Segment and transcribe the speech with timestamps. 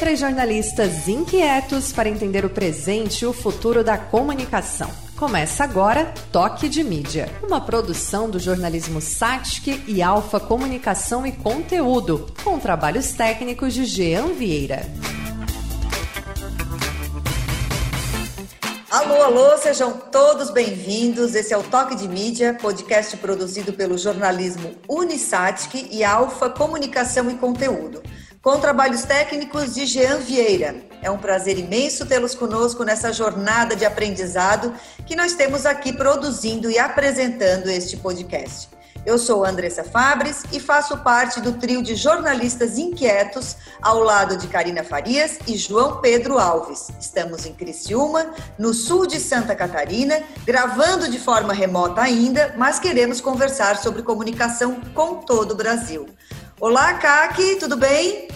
[0.00, 4.90] Três jornalistas inquietos para entender o presente e o futuro da comunicação.
[5.14, 12.32] Começa agora Toque de Mídia, uma produção do jornalismo Satic e Alfa Comunicação e Conteúdo,
[12.42, 14.86] com trabalhos técnicos de Jean Vieira.
[18.90, 21.34] Alô, alô, sejam todos bem-vindos.
[21.34, 27.34] Esse é o Toque de Mídia, podcast produzido pelo jornalismo Unisatic e Alfa Comunicação e
[27.34, 28.02] Conteúdo,
[28.42, 30.76] com trabalhos técnicos de Jean Vieira.
[31.02, 34.72] É um prazer imenso tê-los conosco nessa jornada de aprendizado
[35.06, 38.68] que nós temos aqui produzindo e apresentando este podcast.
[39.04, 44.46] Eu sou Andressa Fabres e faço parte do trio de jornalistas inquietos ao lado de
[44.46, 46.90] Karina Farias e João Pedro Alves.
[47.00, 53.22] Estamos em Criciúma, no sul de Santa Catarina, gravando de forma remota ainda, mas queremos
[53.22, 56.06] conversar sobre comunicação com todo o Brasil.
[56.60, 58.28] Olá, Kaki, tudo bem?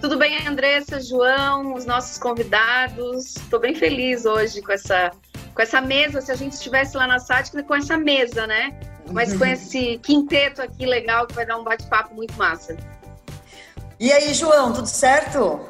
[0.00, 3.36] Tudo bem, Andressa, João, os nossos convidados.
[3.36, 5.12] Estou bem feliz hoje com essa,
[5.54, 6.20] com essa mesa.
[6.20, 8.76] Se a gente estivesse lá na SAT, com essa mesa, né?
[9.12, 12.76] mas com esse quinteto aqui legal que vai dar um bate-papo muito massa.
[14.00, 15.60] E aí, João, tudo certo?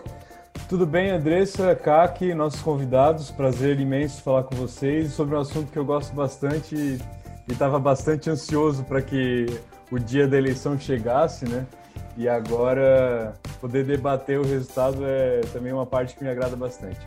[0.71, 3.31] Tudo bem, Andressa, Kaki, nossos convidados.
[3.31, 6.99] Prazer imenso falar com vocês sobre um assunto que eu gosto bastante e
[7.53, 9.45] estava bastante ansioso para que
[9.91, 11.67] o dia da eleição chegasse, né?
[12.17, 17.01] E agora poder debater o resultado é também uma parte que me agrada bastante.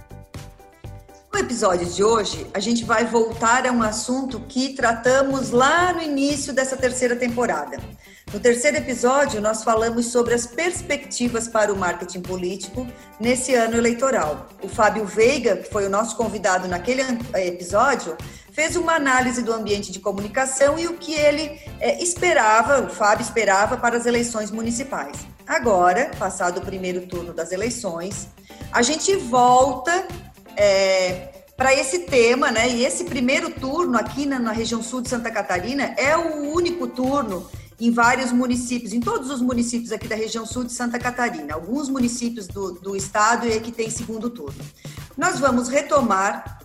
[1.34, 6.02] No episódio de hoje, a gente vai voltar a um assunto que tratamos lá no
[6.02, 7.78] início dessa terceira temporada.
[8.32, 12.88] No terceiro episódio, nós falamos sobre as perspectivas para o marketing político
[13.20, 14.48] nesse ano eleitoral.
[14.62, 17.02] O Fábio Veiga, que foi o nosso convidado naquele
[17.34, 18.16] episódio,
[18.54, 23.24] fez uma análise do ambiente de comunicação e o que ele é, esperava, o Fábio
[23.24, 25.18] esperava para as eleições municipais.
[25.46, 28.28] Agora, passado o primeiro turno das eleições,
[28.72, 30.08] a gente volta
[30.56, 32.70] é, para esse tema, né?
[32.70, 36.88] E esse primeiro turno aqui na, na, região sul de Santa Catarina é o único
[36.88, 37.48] turno
[37.80, 41.56] em vários municípios, em todos os municípios aqui da região sul de Santa Catarina.
[41.56, 44.64] Alguns municípios do, do estado é que tem segundo turno.
[45.18, 46.63] Nós vamos retomar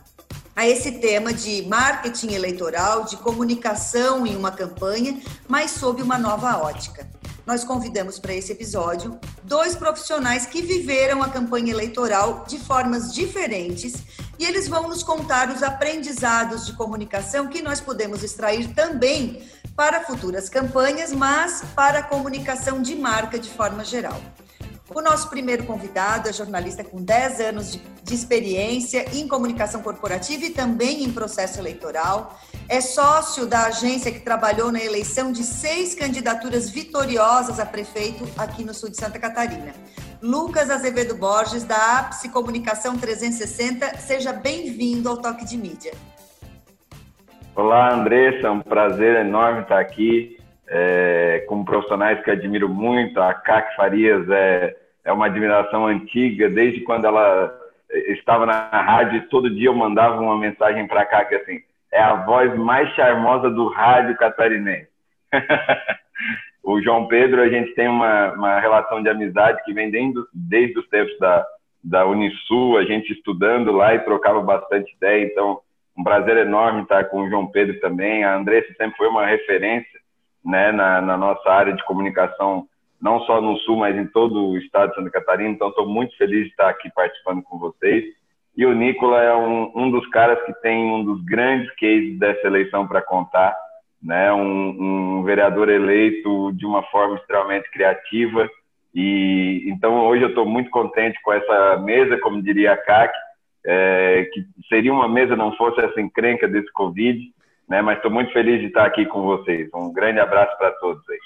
[0.59, 6.59] a esse tema de marketing eleitoral, de comunicação em uma campanha, mas sob uma nova
[6.59, 7.09] ótica
[7.49, 14.03] nós convidamos para esse episódio dois profissionais que viveram a campanha eleitoral de formas diferentes
[14.39, 19.43] e eles vão nos contar os aprendizados de comunicação que nós podemos extrair também
[19.75, 24.21] para futuras campanhas, mas para a comunicação de marca de forma geral.
[24.95, 30.47] O nosso primeiro convidado é jornalista com 10 anos de, de, experiência em comunicação corporativa
[30.47, 32.39] e também em processo eleitoral.
[32.71, 38.65] É sócio da agência que trabalhou na eleição de seis candidaturas vitoriosas a prefeito aqui
[38.65, 39.75] no sul de Santa Catarina.
[40.23, 45.93] Lucas Azevedo Borges, da Ápice Comunicação 360, seja bem-vindo ao Toque de Mídia.
[47.55, 50.38] Olá, Andressa, é um prazer enorme estar aqui
[50.69, 53.21] é, como profissionais que admiro muito.
[53.21, 57.55] A Cac Farias é, é uma admiração antiga, desde quando ela
[58.09, 62.15] estava na rádio, todo dia eu mandava uma mensagem para cá que assim, é a
[62.15, 64.89] voz mais charmosa do rádio catarinense.
[66.63, 70.79] o João Pedro, a gente tem uma, uma relação de amizade que vem desde, desde
[70.79, 71.47] os tempos da,
[71.83, 75.61] da Unisul, a gente estudando lá e trocava bastante ideia, então
[75.97, 78.23] um prazer enorme estar com o João Pedro também.
[78.23, 79.98] A Andressa sempre foi uma referência
[80.45, 82.67] né, na, na, nossa área de comunicação,
[83.01, 85.51] não só no Sul, mas em todo o estado de Santa Catarina.
[85.51, 88.05] Então, estou muito feliz de estar aqui participando com vocês.
[88.57, 92.45] E o Nicola é um, um dos caras que tem um dos grandes cases dessa
[92.47, 93.57] eleição para contar,
[94.03, 94.33] né?
[94.33, 98.49] Um, um, vereador eleito de uma forma extremamente criativa.
[98.93, 103.15] E então hoje eu estou muito contente com essa mesa, como diria a CAC,
[103.65, 107.21] é, que seria uma mesa não fosse essa encrenca desse Covid
[107.69, 107.83] né?
[107.83, 109.69] Mas estou muito feliz de estar aqui com vocês.
[109.75, 111.19] Um grande abraço para todos aí.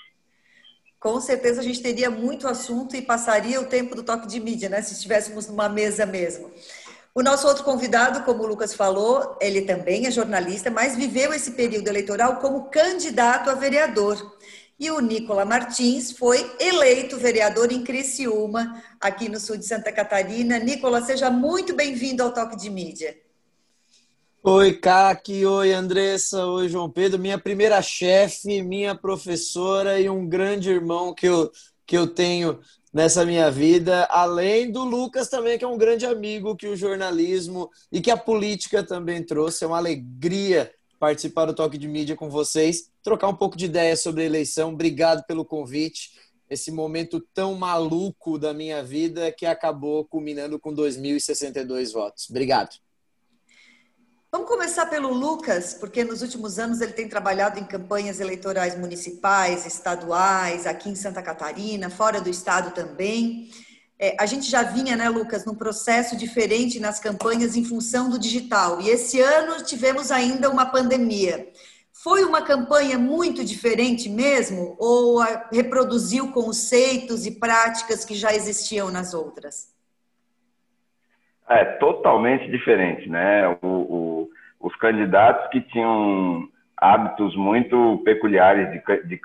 [0.99, 4.69] Com certeza a gente teria muito assunto e passaria o tempo do toque de mídia,
[4.69, 4.83] né?
[4.83, 6.51] Se estivéssemos numa mesa mesmo.
[7.15, 11.53] O nosso outro convidado, como o Lucas falou, ele também é jornalista, mas viveu esse
[11.53, 14.17] período eleitoral como candidato a vereador.
[14.81, 20.59] E o Nicola Martins foi eleito vereador em Criciúma, aqui no sul de Santa Catarina.
[20.59, 23.15] Nicola, seja muito bem-vindo ao Toque de Mídia.
[24.45, 30.69] Oi, Kaki, oi, Andressa, oi, João Pedro, minha primeira chefe, minha professora e um grande
[30.69, 31.49] irmão que eu,
[31.87, 32.59] que eu tenho
[32.93, 37.71] nessa minha vida, além do Lucas também, que é um grande amigo que o jornalismo
[37.93, 39.63] e que a política também trouxe.
[39.63, 43.97] É uma alegria participar do Toque de Mídia com vocês, trocar um pouco de ideia
[43.97, 44.73] sobre a eleição.
[44.73, 46.11] Obrigado pelo convite.
[46.51, 52.29] esse momento tão maluco da minha vida que acabou culminando com 2.062 votos.
[52.29, 52.82] Obrigado.
[54.35, 59.67] Vamos começar pelo Lucas, porque nos últimos anos ele tem trabalhado em campanhas eleitorais municipais,
[59.67, 63.51] estaduais, aqui em Santa Catarina, fora do estado também.
[63.99, 68.19] É, a gente já vinha, né, Lucas, num processo diferente nas campanhas em função do
[68.19, 68.81] digital.
[68.81, 71.53] E esse ano tivemos ainda uma pandemia.
[71.93, 74.77] Foi uma campanha muito diferente mesmo?
[74.79, 75.21] Ou
[75.53, 79.69] reproduziu conceitos e práticas que já existiam nas outras?
[81.61, 83.49] É totalmente diferente, né?
[83.63, 89.21] O, o, os candidatos que tinham hábitos muito peculiares de, de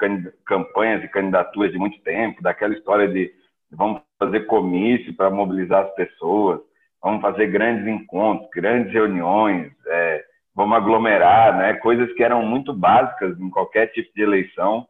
[0.45, 3.31] campanhas e candidaturas de muito tempo, daquela história de
[3.71, 6.61] vamos fazer comício para mobilizar as pessoas,
[7.01, 10.23] vamos fazer grandes encontros, grandes reuniões, é,
[10.55, 11.73] vamos aglomerar, né?
[11.75, 14.87] Coisas que eram muito básicas em qualquer tipo de eleição.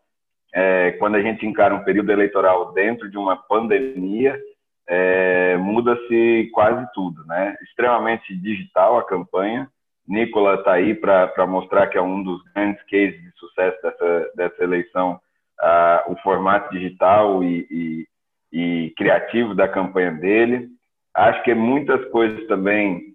[0.53, 4.39] É, quando a gente encara um período eleitoral dentro de uma pandemia,
[4.87, 7.55] é, muda-se quase tudo, né?
[7.63, 9.69] Extremamente digital a campanha.
[10.07, 14.63] Nicola está aí para mostrar que é um dos grandes cases de sucesso dessa, dessa
[14.63, 15.19] eleição,
[15.59, 18.07] uh, o formato digital e, e,
[18.53, 20.69] e, criativo da campanha dele.
[21.13, 23.13] Acho que muitas coisas também,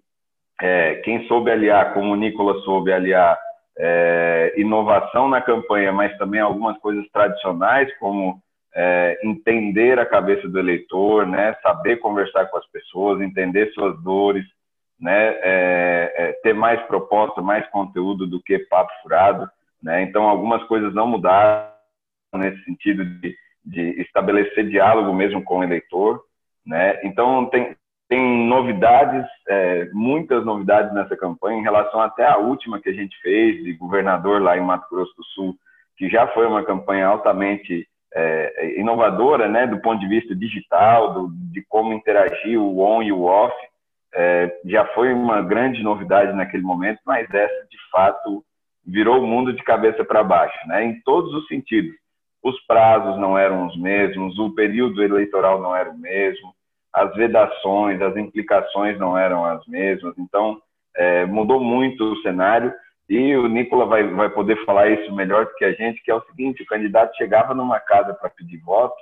[0.61, 3.39] é, quem soube aliar, como o Nicola soube aliar,
[3.75, 8.39] é, inovação na campanha, mas também algumas coisas tradicionais, como
[8.75, 14.45] é, entender a cabeça do eleitor, né, saber conversar com as pessoas, entender suas dores,
[14.99, 19.49] né, é, é, ter mais proposta, mais conteúdo do que papo furado,
[19.81, 20.01] né.
[20.01, 21.71] Então algumas coisas não mudaram
[22.33, 26.23] nesse sentido de, de estabelecer diálogo mesmo com o eleitor,
[26.65, 26.99] né.
[27.03, 27.75] Então tem
[28.09, 33.19] tem novidades, é, muitas novidades nessa campanha em relação até à última que a gente
[33.21, 35.55] fez de governador lá em Mato Grosso do Sul,
[35.97, 41.31] que já foi uma campanha altamente é, inovadora, né, do ponto de vista digital, do,
[41.51, 43.55] de como interagir o on e o off,
[44.13, 48.43] é, já foi uma grande novidade naquele momento, mas essa, de fato,
[48.85, 51.95] virou o mundo de cabeça para baixo, né, em todos os sentidos.
[52.43, 56.53] Os prazos não eram os mesmos, o período eleitoral não era o mesmo,
[56.93, 60.61] as vedações, as implicações não eram as mesmas, então
[60.95, 62.71] é, mudou muito o cenário
[63.15, 66.15] e o Nicola vai, vai poder falar isso melhor do que a gente, que é
[66.15, 68.95] o seguinte, o candidato chegava numa casa para pedir voto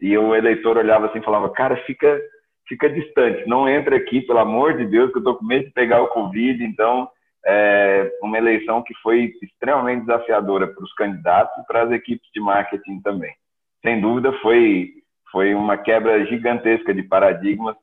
[0.00, 2.20] e o eleitor olhava assim e falava, cara, fica,
[2.68, 5.72] fica distante, não entra aqui, pelo amor de Deus, que eu estou com medo de
[5.72, 7.08] pegar o Covid, então
[7.44, 12.40] é uma eleição que foi extremamente desafiadora para os candidatos e para as equipes de
[12.40, 13.34] marketing também.
[13.82, 14.90] Sem dúvida, foi,
[15.32, 17.74] foi uma quebra gigantesca de paradigmas.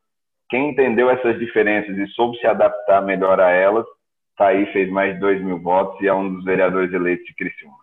[0.50, 3.86] Quem entendeu essas diferenças e soube se adaptar melhor a elas,
[4.38, 7.36] tá aí, fez mais de 2 mil votos e é um dos vereadores eleitos de
[7.36, 7.78] Criciúma.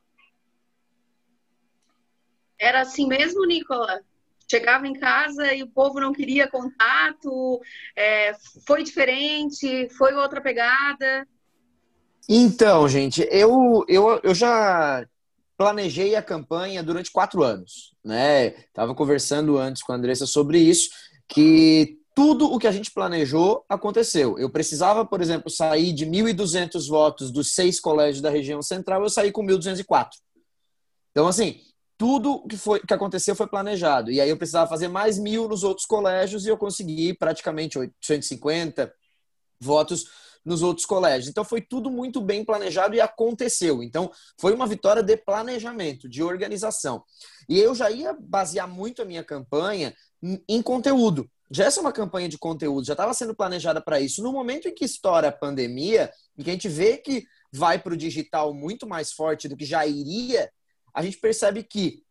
[2.59, 4.01] Era assim mesmo, Nicola?
[4.49, 7.61] Chegava em casa e o povo não queria contato?
[7.97, 8.35] É,
[8.67, 9.89] foi diferente?
[9.97, 11.27] Foi outra pegada?
[12.29, 15.05] Então, gente, eu, eu, eu já
[15.57, 18.51] planejei a campanha durante quatro anos, né?
[18.73, 20.91] Tava conversando antes com a Andressa sobre isso,
[21.29, 24.39] que tudo o que a gente planejou aconteceu.
[24.39, 29.11] Eu precisava, por exemplo, sair de 1.200 votos dos seis colégios da região central, eu
[29.11, 30.11] saí com 1.204.
[31.11, 31.61] Então, assim,
[31.97, 34.11] tudo que, foi, que aconteceu foi planejado.
[34.11, 38.93] E aí eu precisava fazer mais mil nos outros colégios e eu consegui praticamente 850
[39.61, 40.07] votos
[40.45, 41.29] nos outros colégios.
[41.29, 43.83] Então foi tudo muito bem planejado e aconteceu.
[43.83, 47.05] Então foi uma vitória de planejamento, de organização.
[47.49, 49.95] E eu já ia basear muito a minha campanha
[50.49, 54.23] em conteúdo já essa é uma campanha de conteúdo, já estava sendo planejada para isso.
[54.23, 57.93] No momento em que estoura a pandemia, e que a gente vê que vai para
[57.93, 60.51] o digital muito mais forte do que já iria,
[60.95, 62.03] a gente percebe que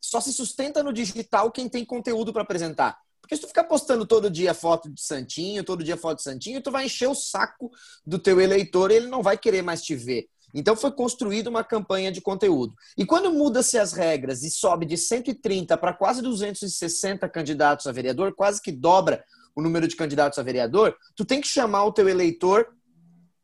[0.00, 2.98] só se sustenta no digital quem tem conteúdo para apresentar.
[3.20, 6.62] Porque se tu ficar postando todo dia foto de santinho, todo dia foto de santinho,
[6.62, 7.70] tu vai encher o saco
[8.04, 10.28] do teu eleitor e ele não vai querer mais te ver.
[10.54, 12.74] Então foi construída uma campanha de conteúdo.
[12.96, 18.34] E quando muda-se as regras e sobe de 130 para quase 260 candidatos a vereador,
[18.34, 22.08] quase que dobra o número de candidatos a vereador, tu tem que chamar o teu
[22.08, 22.66] eleitor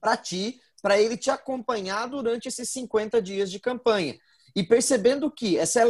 [0.01, 4.17] para ti, para ele te acompanhar durante esses 50 dias de campanha.
[4.55, 5.81] E percebendo que essa,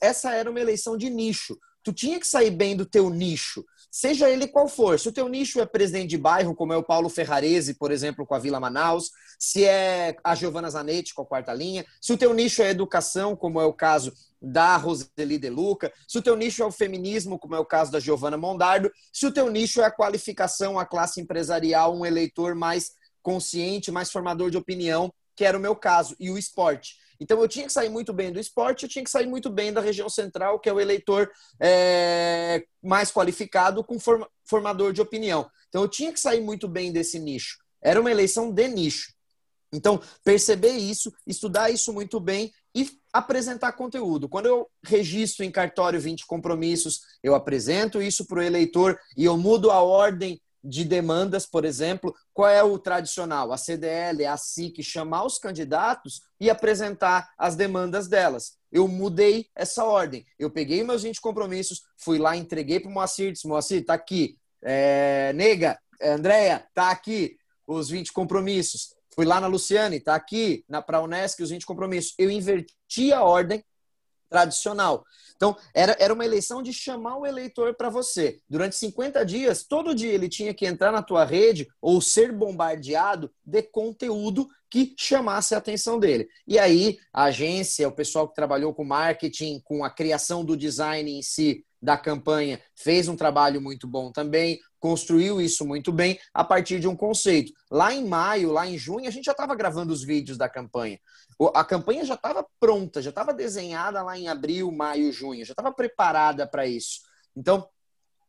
[0.00, 1.56] essa era uma eleição de nicho.
[1.82, 4.98] Tu tinha que sair bem do teu nicho seja ele qual for.
[4.98, 8.24] Se o teu nicho é presidente de bairro, como é o Paulo Ferrarese, por exemplo,
[8.24, 12.18] com a Vila Manaus, se é a Giovana Zanetti com a quarta linha, se o
[12.18, 16.36] teu nicho é educação, como é o caso da Roseli De Luca, se o teu
[16.36, 19.80] nicho é o feminismo, como é o caso da Giovana Mondardo, se o teu nicho
[19.80, 22.92] é a qualificação, a classe empresarial, um eleitor mais
[23.22, 26.96] consciente, mais formador de opinião, que era o meu caso, e o esporte.
[27.20, 29.72] Então eu tinha que sair muito bem do esporte, eu tinha que sair muito bem
[29.72, 33.98] da região central, que é o eleitor é, mais qualificado com
[34.44, 35.48] formador de opinião.
[35.68, 37.58] Então eu tinha que sair muito bem desse nicho.
[37.82, 39.12] Era uma eleição de nicho.
[39.72, 44.28] Então, perceber isso, estudar isso muito bem e apresentar conteúdo.
[44.28, 49.36] Quando eu registro em cartório 20 compromissos, eu apresento isso para o eleitor e eu
[49.36, 53.52] mudo a ordem de demandas, por exemplo, qual é o tradicional?
[53.52, 58.58] A CDL, a SIC, chamar os candidatos e apresentar as demandas delas.
[58.70, 60.24] Eu mudei essa ordem.
[60.38, 64.36] Eu peguei meus 20 compromissos, fui lá, entreguei para o Moacir, disse, Moacir, tá aqui.
[64.62, 67.36] É, nega, Andréia, tá aqui
[67.66, 68.94] os 20 compromissos.
[69.14, 72.14] Fui lá na Luciane, tá aqui, na para a Unesc, os 20 compromissos.
[72.18, 73.64] Eu inverti a ordem
[74.30, 75.04] tradicional.
[75.36, 78.40] Então, era, era uma eleição de chamar o eleitor para você.
[78.48, 83.30] Durante 50 dias, todo dia ele tinha que entrar na tua rede ou ser bombardeado
[83.44, 86.28] de conteúdo que chamasse a atenção dele.
[86.46, 91.10] E aí, a agência, o pessoal que trabalhou com marketing, com a criação do design
[91.10, 96.42] em si da campanha, fez um trabalho muito bom também construiu isso muito bem a
[96.42, 97.52] partir de um conceito.
[97.70, 100.98] Lá em maio, lá em junho, a gente já estava gravando os vídeos da campanha.
[101.54, 105.72] A campanha já estava pronta, já estava desenhada lá em abril, maio, junho, já estava
[105.72, 107.00] preparada para isso.
[107.36, 107.68] Então,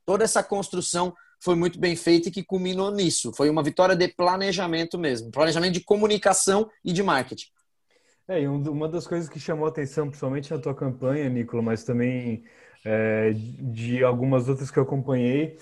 [0.06, 3.34] toda essa construção foi muito bem feita e que culminou nisso.
[3.34, 7.48] Foi uma vitória de planejamento mesmo, planejamento de comunicação e de marketing.
[8.28, 12.46] É, e uma das coisas que chamou atenção, principalmente na tua campanha, Nicola, mas também
[12.86, 15.58] é, de algumas outras que eu acompanhei,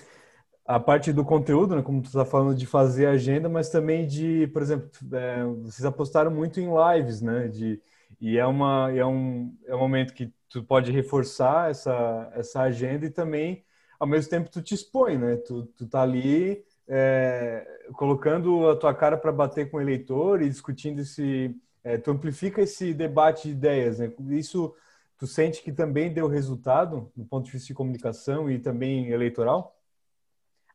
[0.64, 4.46] a parte do conteúdo, né, como tu está falando de fazer agenda, mas também de,
[4.48, 7.48] por exemplo, é, vocês apostaram muito em lives, né?
[7.48, 7.80] De,
[8.20, 13.06] e é, uma, é, um, é um momento que tu pode reforçar essa, essa agenda
[13.06, 13.64] e também,
[13.98, 15.36] ao mesmo tempo, tu te expõe, né?
[15.38, 20.48] Tu, tu tá ali é, colocando a tua cara para bater com o eleitor e
[20.48, 21.54] discutindo esse...
[21.82, 24.12] É, tu amplifica esse debate de ideias, né?
[24.30, 24.74] Isso,
[25.20, 29.76] tu sente que também deu resultado, do ponto de vista de comunicação e também eleitoral?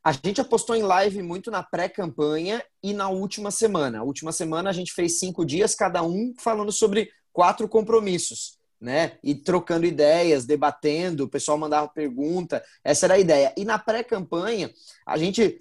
[0.03, 3.99] A gente apostou em live muito na pré-campanha e na última semana.
[3.99, 9.17] A última semana a gente fez cinco dias, cada um falando sobre quatro compromissos, né?
[9.23, 12.63] E trocando ideias, debatendo, o pessoal mandava pergunta.
[12.83, 13.51] Essa era a ideia.
[13.57, 14.71] E na pré-campanha,
[15.07, 15.57] a gente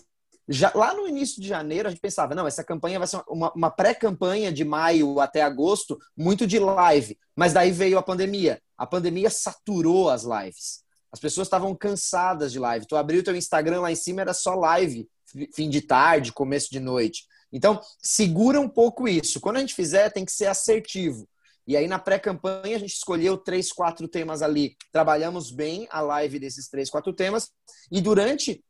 [0.48, 3.52] já lá no início de janeiro a gente pensava, não, essa campanha vai ser uma,
[3.52, 7.18] uma pré-campanha de maio até agosto, muito de live.
[7.34, 8.60] Mas daí veio a pandemia.
[8.76, 10.84] A pandemia saturou as lives.
[11.10, 12.86] As pessoas estavam cansadas de live.
[12.86, 15.08] Tu abriu teu Instagram lá em cima, era só live,
[15.54, 17.24] fim de tarde, começo de noite.
[17.52, 19.40] Então, segura um pouco isso.
[19.40, 21.28] Quando a gente fizer, tem que ser assertivo.
[21.66, 24.76] E aí, na pré-campanha, a gente escolheu três, quatro temas ali.
[24.92, 27.50] Trabalhamos bem a live desses três, quatro temas.
[27.90, 28.62] E durante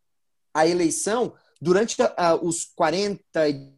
[0.52, 2.06] a eleição, durante uh,
[2.42, 3.23] os 40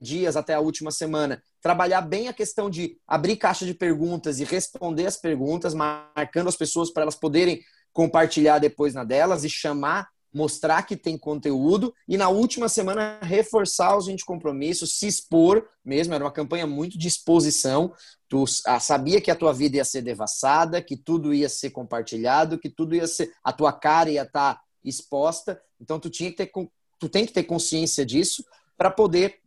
[0.02, 4.44] dias até a última semana, trabalhar bem a questão de abrir caixa de perguntas e
[4.44, 7.60] responder as perguntas, marcando as pessoas para elas poderem
[7.92, 13.96] compartilhar depois na delas e chamar, mostrar que tem conteúdo e na última semana reforçar
[13.96, 17.94] os 20 compromissos, se expor mesmo, era uma campanha muito de exposição.
[18.28, 22.58] Tu ah, sabia que a tua vida ia ser devassada, que tudo ia ser compartilhado,
[22.58, 25.60] que tudo ia ser a tua cara ia estar tá exposta.
[25.80, 26.50] Então tu tinha que ter
[26.98, 28.44] tu tem que ter consciência disso
[28.76, 29.38] para poder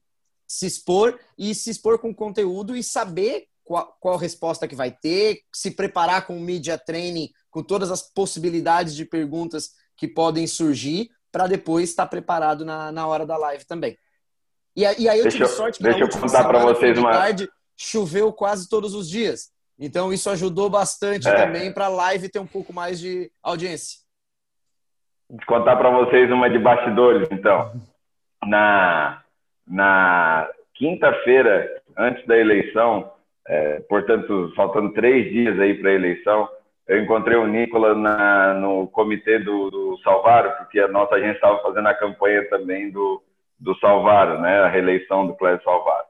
[0.48, 5.41] se expor e se expor com conteúdo e saber qual, qual resposta que vai ter,
[5.53, 11.10] se preparar com o media training com todas as possibilidades de perguntas que podem surgir,
[11.32, 13.98] para depois estar preparado na, na hora da live também.
[14.75, 17.12] E, e aí eu deixa tive sorte que deixa na eu contar para vocês uma
[17.12, 19.51] tarde choveu quase todos os dias.
[19.77, 21.36] Então isso ajudou bastante é.
[21.36, 24.00] também para a live ter um pouco mais de audiência.
[25.29, 27.71] Vou contar para vocês uma de bastidores, então.
[28.45, 29.21] Na,
[29.67, 33.12] na quinta-feira, antes da eleição,
[33.48, 36.50] é, portanto, faltando três dias aí para a eleição,
[36.88, 41.62] eu encontrei o Nicolas na, no comitê do, do Salvaro, porque a nossa agência estava
[41.62, 43.21] fazendo a campanha também do,
[43.59, 46.05] do Salvaro, né, a reeleição do Cléber Salvaro.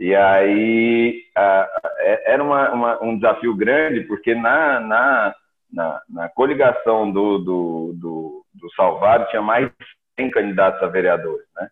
[0.00, 1.68] E aí a,
[1.98, 5.34] é, era uma, uma, um desafio grande, porque na, na,
[5.70, 8.33] na, na coligação do, do, do,
[8.64, 9.86] do Salvaro tinha mais de
[10.18, 11.68] 100 candidatos a vereadores, né?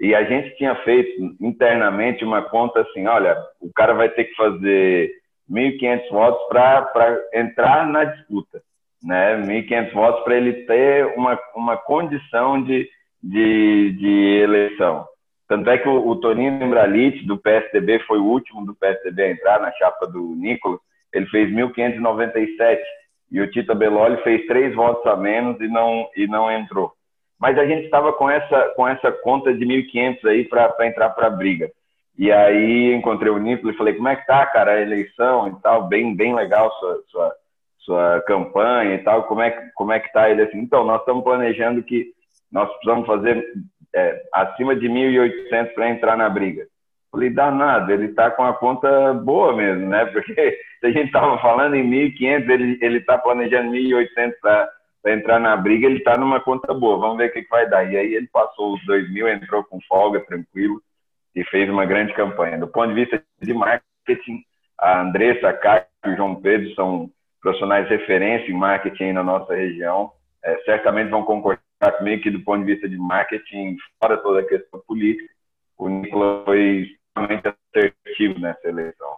[0.00, 4.34] E a gente tinha feito internamente uma conta assim, olha, o cara vai ter que
[4.34, 5.12] fazer
[5.50, 8.62] 1.500 votos para entrar na disputa,
[9.04, 9.36] né?
[9.42, 12.88] 1.500 votos para ele ter uma, uma condição de,
[13.22, 15.06] de, de eleição.
[15.46, 19.30] Tanto é que o, o Toninho Imbralite, do PSDB, foi o último do PSDB a
[19.32, 20.80] entrar na chapa do Nicolas.
[21.12, 22.78] Ele fez 1.597
[23.30, 26.92] e o Tita Beloli fez três votos a menos e não, e não entrou.
[27.38, 31.28] Mas a gente estava com essa, com essa conta de 1.500 aí para entrar para
[31.28, 31.70] a briga.
[32.18, 35.62] E aí encontrei o Nicolas e falei, como é que tá, cara, a eleição e
[35.62, 37.34] tal, bem, bem legal sua, sua,
[37.78, 40.28] sua campanha e tal, como é, como é que tá?
[40.28, 42.12] Ele assim, então, nós estamos planejando que
[42.52, 43.42] nós precisamos fazer
[43.94, 46.66] é, acima de 1.800 para entrar na briga.
[47.10, 50.04] Falei, danado, ele tá com a conta boa mesmo, né?
[50.12, 55.38] Porque se a gente tava falando em 1.500, ele, ele tá planejando 1.800 para entrar
[55.38, 57.84] na briga, ele tá numa conta boa, vamos ver o que, que vai dar.
[57.84, 60.82] E aí ele passou os 2.000, entrou com folga, tranquilo,
[61.34, 62.58] e fez uma grande campanha.
[62.58, 64.42] Do ponto de vista de marketing,
[64.78, 67.10] a Andressa, a Cássio e o João Pedro são
[67.42, 70.12] profissionais referência em marketing na nossa região.
[70.42, 71.60] É, certamente vão concordar
[71.98, 75.28] comigo que, do ponto de vista de marketing, fora toda a questão política,
[75.76, 79.16] o Nicolas foi extremamente assertivo nessa eleição.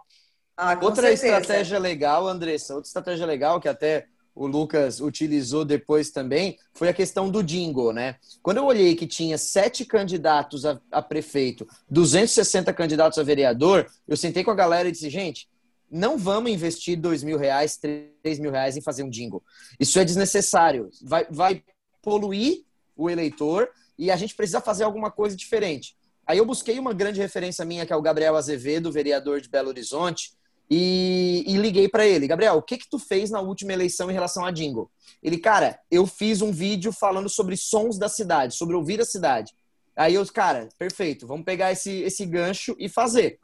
[0.55, 1.37] Ah, outra certeza.
[1.37, 6.93] estratégia legal, Andressa, outra estratégia legal que até o Lucas utilizou depois também, foi a
[6.93, 8.15] questão do jingle, né?
[8.41, 14.17] Quando eu olhei que tinha sete candidatos a, a, prefeito, 260 candidatos a vereador, eu
[14.17, 15.47] sentei com a galera e disse, gente,
[15.89, 19.43] não vamos investir dois mil reais, três mil reais em fazer um jingle.
[19.79, 20.89] Isso é desnecessário.
[21.03, 21.63] Vai, vai
[22.01, 22.63] poluir
[22.95, 25.95] o eleitor e a gente precisa fazer alguma coisa diferente.
[26.25, 29.69] Aí eu busquei uma grande referência minha, que é o Gabriel Azevedo, vereador de Belo
[29.69, 30.31] Horizonte,
[30.69, 32.27] e, e liguei para ele.
[32.27, 34.89] Gabriel, o que que tu fez na última eleição em relação a jingle?
[35.21, 39.53] Ele, cara, eu fiz um vídeo falando sobre sons da cidade, sobre ouvir a cidade.
[39.95, 43.39] Aí eu, cara, perfeito, vamos pegar esse, esse gancho e fazer.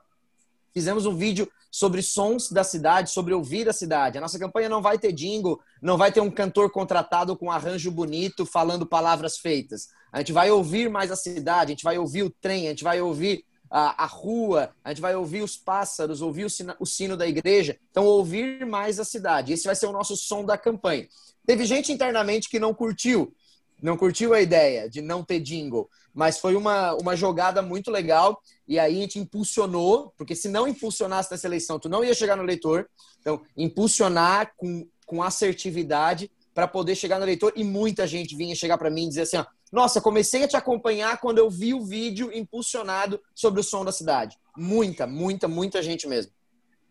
[0.73, 4.17] Fizemos um vídeo sobre sons da cidade, sobre ouvir a cidade.
[4.17, 7.91] A nossa campanha não vai ter jingle, não vai ter um cantor contratado com arranjo
[7.91, 9.89] bonito falando palavras feitas.
[10.11, 12.83] A gente vai ouvir mais a cidade, a gente vai ouvir o trem, a gente
[12.83, 16.85] vai ouvir a, a rua, a gente vai ouvir os pássaros, ouvir o sino, o
[16.85, 17.77] sino da igreja.
[17.91, 19.53] Então, ouvir mais a cidade.
[19.53, 21.07] Esse vai ser o nosso som da campanha.
[21.45, 23.33] Teve gente internamente que não curtiu,
[23.81, 28.41] não curtiu a ideia de não ter jingle, mas foi uma, uma jogada muito legal
[28.67, 32.35] e aí a gente impulsionou, porque se não impulsionasse nessa eleição, tu não ia chegar
[32.35, 32.89] no eleitor.
[33.19, 38.77] Então, impulsionar com, com assertividade para poder chegar no eleitor e muita gente vinha chegar
[38.77, 41.81] para mim e dizer assim, ó, nossa, comecei a te acompanhar quando eu vi o
[41.81, 44.35] vídeo impulsionado sobre o som da cidade.
[44.57, 46.31] Muita, muita, muita gente mesmo.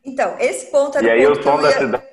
[0.04, 1.78] Então, esse ponto era E aí o som da ia...
[1.78, 2.04] cidade.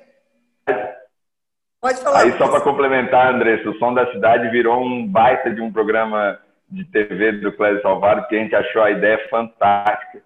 [1.80, 2.22] Pode falar.
[2.22, 6.38] Aí só para complementar, Andressa, o som da cidade virou um baita de um programa
[6.68, 10.20] de TV do Clésio Salvador, porque a gente achou a ideia fantástica.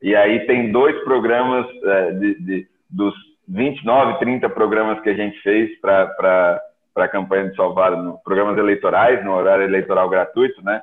[0.00, 3.14] E aí tem dois programas é, de, de, dos
[3.46, 6.62] 29, 30 programas que a gente fez para
[6.94, 10.82] para a campanha de Salvador, programas eleitorais, no horário eleitoral gratuito, né?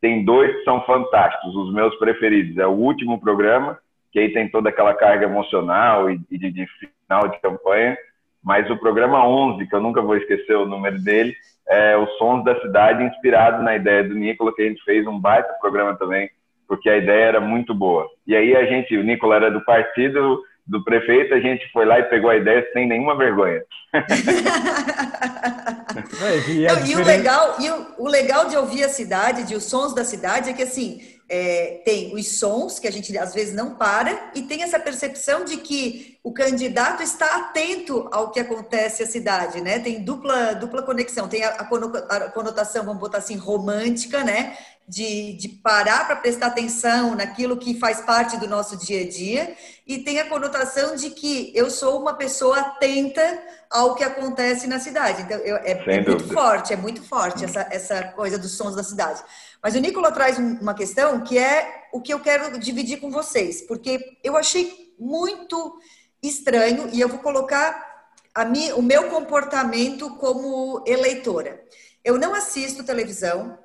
[0.00, 2.56] Tem dois que são fantásticos, os meus preferidos.
[2.56, 3.78] É o último programa,
[4.10, 6.66] que aí tem toda aquela carga emocional e, de, de
[7.06, 7.96] final de campanha,
[8.42, 11.34] mas o programa 11, que eu nunca vou esquecer o número dele,
[11.68, 15.20] é Os Sons da Cidade, inspirado na ideia do Nicola, que a gente fez um
[15.20, 16.30] baita programa também,
[16.66, 18.08] porque a ideia era muito boa.
[18.26, 21.98] E aí a gente, o Nicola era do partido, do prefeito, a gente foi lá
[21.98, 23.60] e pegou a ideia sem nenhuma vergonha.
[23.92, 23.98] é,
[26.48, 29.64] e, Não, e, o legal, e o, o, legal de ouvir a cidade, de os
[29.64, 31.00] sons da cidade, é que assim
[31.32, 35.44] é, tem os sons que a gente às vezes não para e tem essa percepção
[35.44, 39.78] de que o candidato está atento ao que acontece na cidade, né?
[39.78, 44.56] Tem dupla dupla conexão, tem a, a conotação, vamos botar assim, romântica, né?
[44.90, 49.54] de, de parar para prestar atenção naquilo que faz parte do nosso dia a dia,
[49.86, 53.22] e tem a conotação de que eu sou uma pessoa atenta
[53.70, 55.22] ao que acontece na cidade.
[55.22, 58.82] Então, eu, é, é muito forte, é muito forte essa, essa coisa dos sons da
[58.82, 59.22] cidade.
[59.62, 63.62] Mas o Nicola traz uma questão que é o que eu quero dividir com vocês,
[63.62, 65.78] porque eu achei muito
[66.22, 67.90] estranho, e eu vou colocar
[68.34, 71.62] a mim, o meu comportamento como eleitora.
[72.04, 73.58] Eu não assisto televisão,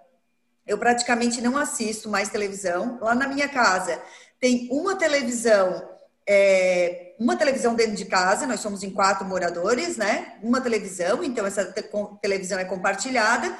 [0.65, 2.97] eu praticamente não assisto mais televisão.
[3.01, 4.01] Lá na minha casa
[4.39, 5.87] tem uma televisão,
[6.27, 10.37] é, uma televisão dentro de casa, nós somos em quatro moradores, né?
[10.41, 11.83] Uma televisão, então essa te
[12.21, 13.55] televisão é compartilhada.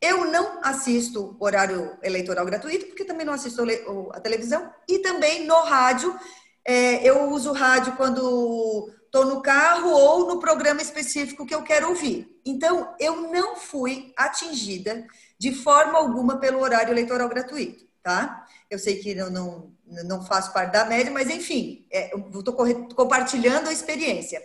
[0.00, 3.62] Eu não assisto horário eleitoral gratuito, porque também não assisto
[4.12, 4.72] a televisão.
[4.88, 6.16] E também no rádio,
[6.64, 11.88] é, eu uso rádio quando estou no carro ou no programa específico que eu quero
[11.88, 12.40] ouvir.
[12.44, 15.06] Então, eu não fui atingida
[15.38, 18.46] de forma alguma pelo horário eleitoral gratuito, tá?
[18.70, 19.72] Eu sei que eu não,
[20.04, 22.54] não faço parte da média, mas enfim, é, estou
[22.94, 24.42] compartilhando a experiência.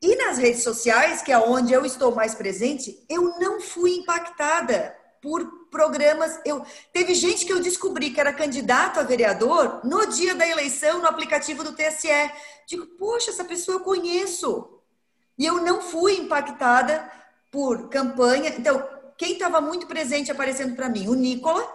[0.00, 4.96] E nas redes sociais, que é onde eu estou mais presente, eu não fui impactada
[5.20, 6.38] por programas.
[6.44, 11.00] Eu teve gente que eu descobri que era candidato a vereador no dia da eleição
[11.00, 12.30] no aplicativo do TSE.
[12.66, 14.80] Digo, poxa, essa pessoa eu conheço.
[15.36, 17.10] E eu não fui impactada
[17.50, 18.54] por campanha.
[18.56, 21.08] Então, quem estava muito presente aparecendo para mim?
[21.08, 21.66] O Nicola,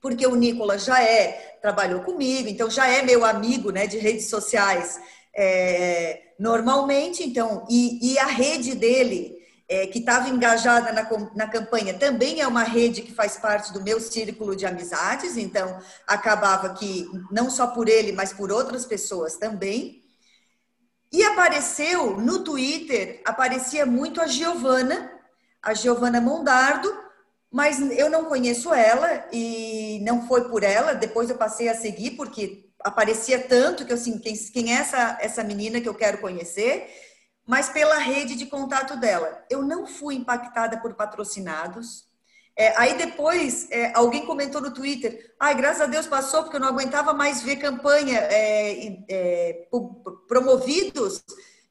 [0.00, 4.30] porque o Nicolas já é, trabalhou comigo, então já é meu amigo né, de redes
[4.30, 5.00] sociais
[5.40, 11.94] é, normalmente, então, e, e, a rede dele, é, que estava engajada na, na campanha,
[11.94, 17.08] também é uma rede que faz parte do meu círculo de amizades, então acabava que,
[17.30, 20.02] não só por ele, mas por outras pessoas também.
[21.12, 25.08] E apareceu no Twitter, aparecia muito a Giovana,
[25.62, 26.92] a Giovana Mondardo,
[27.48, 30.94] mas eu não conheço ela e não foi por ela.
[30.94, 35.18] Depois eu passei a seguir porque aparecia tanto que eu assim, quem, quem é essa
[35.20, 36.88] essa menina que eu quero conhecer?
[37.46, 39.44] Mas pela rede de contato dela.
[39.50, 42.06] Eu não fui impactada por patrocinados.
[42.56, 46.60] É, aí depois é, alguém comentou no Twitter, ai, graças a Deus passou porque eu
[46.60, 49.68] não aguentava mais ver campanha é, é
[50.26, 51.22] promovidos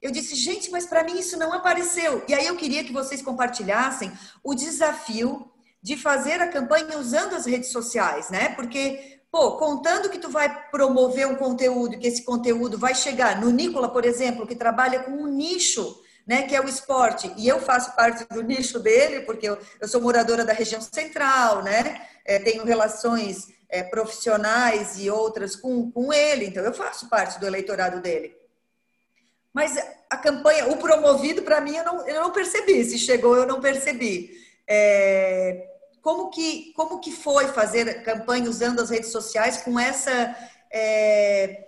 [0.02, 2.24] eu disse, gente, mas para mim isso não apareceu.
[2.28, 4.12] E aí eu queria que vocês compartilhassem
[4.44, 5.52] o desafio
[5.88, 8.50] de fazer a campanha usando as redes sociais, né?
[8.50, 13.50] Porque, pô, contando que tu vai promover um conteúdo, que esse conteúdo vai chegar no
[13.50, 17.62] Nicola, por exemplo, que trabalha com um nicho, né, que é o esporte, e eu
[17.62, 22.06] faço parte do nicho dele, porque eu, eu sou moradora da região central, né?
[22.26, 27.48] É, tenho relações é, profissionais e outras com, com ele, então eu faço parte do
[27.48, 28.36] eleitorado dele.
[29.54, 29.78] Mas
[30.10, 32.84] a campanha, o promovido, para mim, eu não, eu não percebi.
[32.84, 34.46] Se chegou, eu não percebi.
[34.68, 35.67] É,
[36.08, 40.34] como que, como que foi fazer campanha usando as redes sociais com essa.
[40.72, 41.66] É,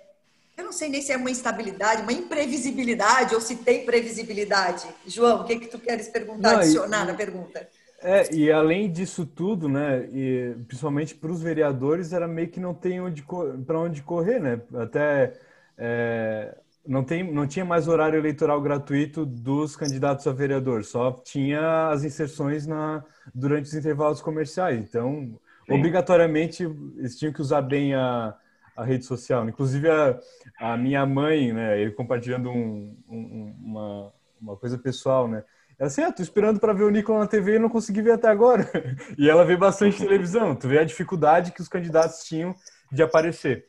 [0.58, 4.88] eu não sei nem se é uma instabilidade, uma imprevisibilidade ou se tem previsibilidade.
[5.06, 7.67] João, o que, que tu queres perguntar, não, adicionar e, na pergunta?
[8.02, 12.73] É, e além disso tudo, né, e principalmente para os vereadores, era meio que não
[12.73, 13.25] tem onde,
[13.67, 14.62] para onde correr, né?
[14.73, 15.34] Até
[15.78, 16.56] é,
[16.89, 22.04] não, tem, não tinha mais horário eleitoral gratuito dos candidatos a vereador, só tinha as
[22.04, 24.84] inserções na, durante os intervalos comerciais.
[24.84, 25.73] Então, Sim.
[25.73, 26.63] obrigatoriamente,
[26.97, 28.36] eles tinham que usar bem a,
[28.75, 29.47] a rede social.
[29.47, 30.19] Inclusive, a,
[30.60, 35.43] a minha mãe, né, ele compartilhando um, um, uma, uma coisa pessoal, né?
[35.78, 38.13] Ela assim, ah, tô esperando para ver o Nicolas na TV e não consegui ver
[38.13, 38.67] até agora.
[39.15, 40.56] E ela vê bastante televisão.
[40.56, 42.54] Tu vê a dificuldade que os candidatos tinham
[42.91, 43.68] de aparecer.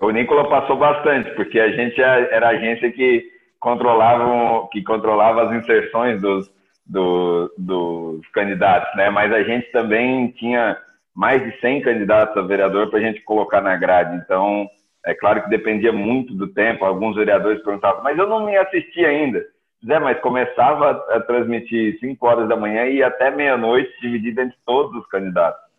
[0.00, 5.62] O Nicola passou bastante, porque a gente era a agência que controlava, que controlava as
[5.62, 6.50] inserções dos,
[6.86, 9.10] do, dos candidatos, né?
[9.10, 10.76] Mas a gente também tinha
[11.14, 14.16] mais de 100 candidatos a vereador para a gente colocar na grade.
[14.16, 14.66] Então,
[15.04, 16.84] é claro que dependia muito do tempo.
[16.84, 19.44] Alguns vereadores perguntavam, mas eu não me assisti ainda.
[19.86, 24.94] Zé, mas começava a transmitir 5 horas da manhã e até meia-noite, dividida entre todos
[24.94, 25.69] os candidatos.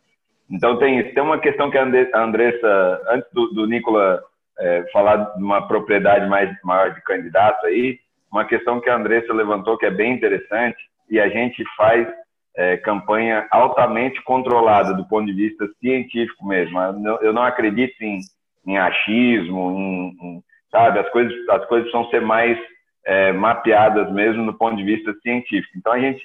[0.51, 1.13] Então tem.
[1.13, 4.21] Tem uma questão que a Andressa, antes do, do Nicola
[4.59, 7.99] é, falar de uma propriedade mais maior de candidato aí,
[8.31, 10.77] uma questão que a Andressa levantou que é bem interessante
[11.09, 12.07] e a gente faz
[12.55, 16.79] é, campanha altamente controlada do ponto de vista científico mesmo.
[17.21, 18.19] Eu não acredito em,
[18.67, 20.99] em achismo, em, em, sabe?
[20.99, 22.57] As coisas, as coisas precisam ser mais
[23.05, 25.77] é, mapeadas mesmo do ponto de vista científico.
[25.77, 26.21] Então a gente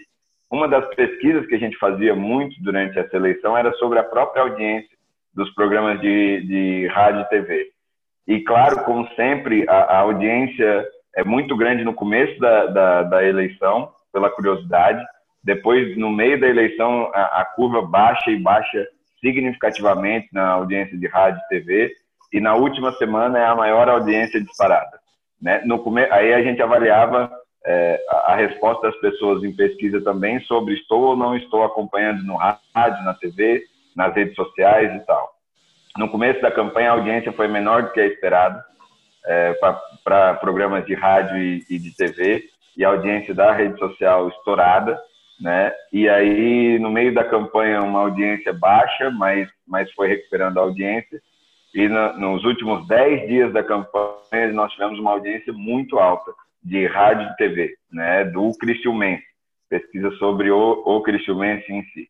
[0.51, 4.43] uma das pesquisas que a gente fazia muito durante essa eleição era sobre a própria
[4.43, 4.97] audiência
[5.35, 7.71] dos programas de, de rádio e TV.
[8.27, 13.25] E, claro, como sempre, a, a audiência é muito grande no começo da, da, da,
[13.25, 15.05] eleição, pela curiosidade.
[15.45, 18.87] Depois, no meio da eleição, a, a, curva baixa e baixa
[19.21, 21.93] significativamente na audiência de rádio e TV.
[22.33, 24.99] E na última semana é a maior audiência disparada.
[25.41, 25.63] Né?
[25.65, 25.83] No.
[26.11, 27.31] Aí a gente avaliava
[27.67, 32.37] é, a resposta das pessoas em pesquisa também sobre estou ou não estou acompanhando no
[32.37, 35.35] rádio, na TV, nas redes sociais e tal.
[35.99, 38.65] No começo da campanha, a audiência foi menor do que a esperada
[39.25, 39.53] é,
[40.05, 42.45] para programas de rádio e, e, de TV,
[42.77, 44.97] e a audiência da rede social estourada,
[45.41, 45.73] né?
[45.93, 51.21] E aí, no meio da campanha, uma audiência baixa, mas, mas foi recuperando a audiência.
[51.75, 56.33] E no, nos últimos 10 dias da campanha, nós tivemos uma audiência muito alta
[56.67, 59.23] de rádio e TV, né, do Criciumense,
[59.71, 62.09] pesquisa sobre o, o Criciumense em si.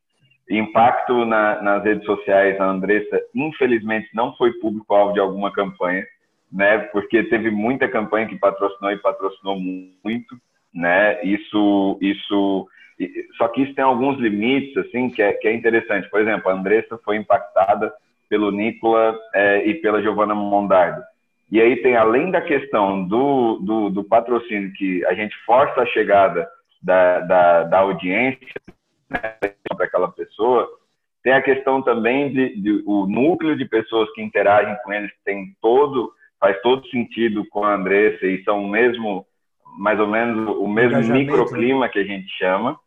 [0.49, 6.07] Impacto na, nas redes sociais, a Andressa, infelizmente, não foi público-alvo de alguma campanha,
[6.51, 10.37] né, porque teve muita campanha que patrocinou e patrocinou muito,
[10.73, 12.67] né, isso, isso,
[13.37, 16.09] só que isso tem alguns limites, assim, que é, que é interessante.
[16.09, 17.93] Por exemplo, a Andressa foi impactada
[18.27, 21.03] pelo Nicola é, e pela Giovanna Mondardo
[21.51, 25.87] e aí tem, além da questão do, do, do patrocínio, que a gente força a
[25.87, 26.49] chegada
[26.83, 28.47] da, da, da audiência
[29.09, 29.35] né,
[29.69, 30.69] para aquela pessoa,
[31.23, 35.57] tem a questão também de, de, o núcleo de pessoas que interagem com eles tem
[35.61, 39.27] todo faz todo sentido com a Andressa e são mesmo
[39.79, 42.79] mais ou menos o mesmo microclima que a gente chama.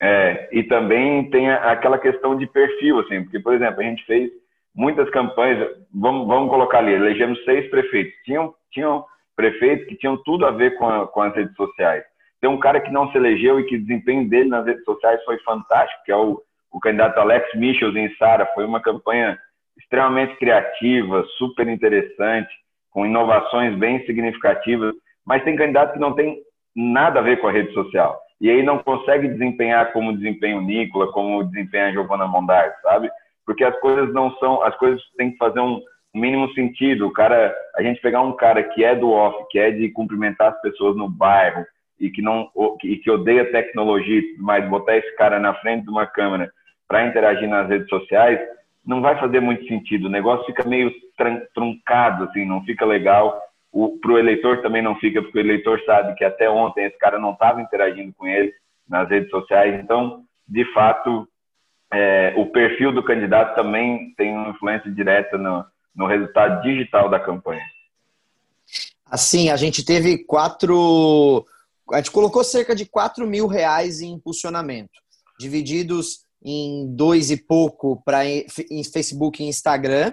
[0.00, 4.32] É, e também tem aquela questão de perfil, assim, porque, por exemplo, a gente fez
[4.74, 8.12] muitas campanhas, vamos, vamos colocar ali, elegemos seis prefeitos.
[8.24, 9.04] Tinham, tinham
[9.36, 12.04] prefeitos que tinham tudo a ver com, a, com as redes sociais.
[12.40, 15.22] Tem um cara que não se elegeu e que o desempenho dele nas redes sociais
[15.24, 18.46] foi fantástico, que é o, o candidato Alex Michels em Sara.
[18.54, 19.38] Foi uma campanha
[19.78, 22.50] extremamente criativa, super interessante,
[22.90, 24.94] com inovações bem significativas.
[25.24, 26.42] Mas tem candidato que não tem
[26.74, 28.18] nada a ver com a rede social.
[28.40, 33.08] E aí não consegue desempenhar como desempenha o Nicola, como desempenha a Giovanna Mondar, sabe?
[33.44, 35.80] Porque as coisas não são, as coisas têm que fazer um
[36.14, 37.06] mínimo sentido.
[37.06, 40.52] O cara, a gente pegar um cara que é do off, que é de cumprimentar
[40.52, 41.64] as pessoas no bairro
[41.98, 42.50] e que não
[42.82, 46.50] e que odeia tecnologia mais, botar esse cara na frente de uma câmera
[46.88, 48.38] para interagir nas redes sociais,
[48.84, 50.06] não vai fazer muito sentido.
[50.06, 50.92] O negócio fica meio
[51.54, 53.40] truncado, assim, não fica legal.
[54.02, 57.18] Para o eleitor também não fica, porque o eleitor sabe que até ontem esse cara
[57.18, 58.52] não estava interagindo com ele
[58.86, 59.80] nas redes sociais.
[59.82, 61.26] Então, de fato,
[61.92, 67.20] é, o perfil do candidato também tem uma influência direta no, no resultado digital da
[67.20, 67.62] campanha.
[69.04, 71.46] Assim, a gente teve quatro.
[71.92, 74.92] A gente colocou cerca de 4 mil reais em impulsionamento,
[75.38, 80.12] divididos em dois e pouco para em Facebook e Instagram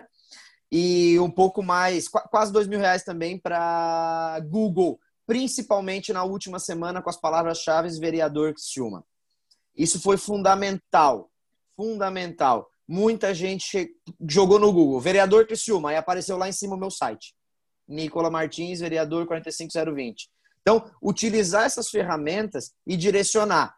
[0.71, 7.01] e um pouco mais, quase dois mil reais também para Google, principalmente na última semana
[7.01, 9.03] com as palavras-chave vereador Criciúma.
[9.75, 11.31] Isso foi fundamental,
[11.79, 12.69] fundamental.
[12.85, 13.95] Muita gente
[14.27, 17.33] jogou no Google, vereador Criciúma, aí apareceu lá em cima o meu site.
[17.87, 20.29] Nicola Martins, vereador 45020.
[20.61, 23.73] Então, utilizar essas ferramentas e direcionar.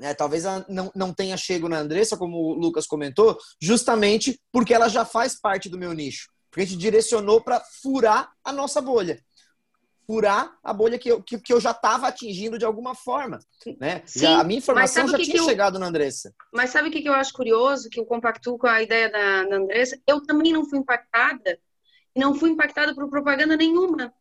[0.00, 0.14] Né?
[0.14, 4.88] Talvez ela não, não tenha chego na Andressa, como o Lucas comentou, justamente porque ela
[4.88, 6.30] já faz parte do meu nicho.
[6.50, 9.22] Porque a gente direcionou para furar a nossa bolha.
[10.06, 13.40] Furar a bolha que eu, que, que eu já estava atingindo de alguma forma.
[13.80, 14.02] Né?
[14.06, 16.32] Sim, já, a minha informação já que tinha que eu, chegado na Andressa.
[16.54, 17.90] Mas sabe o que, que eu acho curioso?
[17.90, 20.00] Que eu compactuo com a ideia da, da Andressa.
[20.06, 21.58] Eu também não fui impactada.
[22.16, 24.12] Não fui impactada por propaganda nenhuma.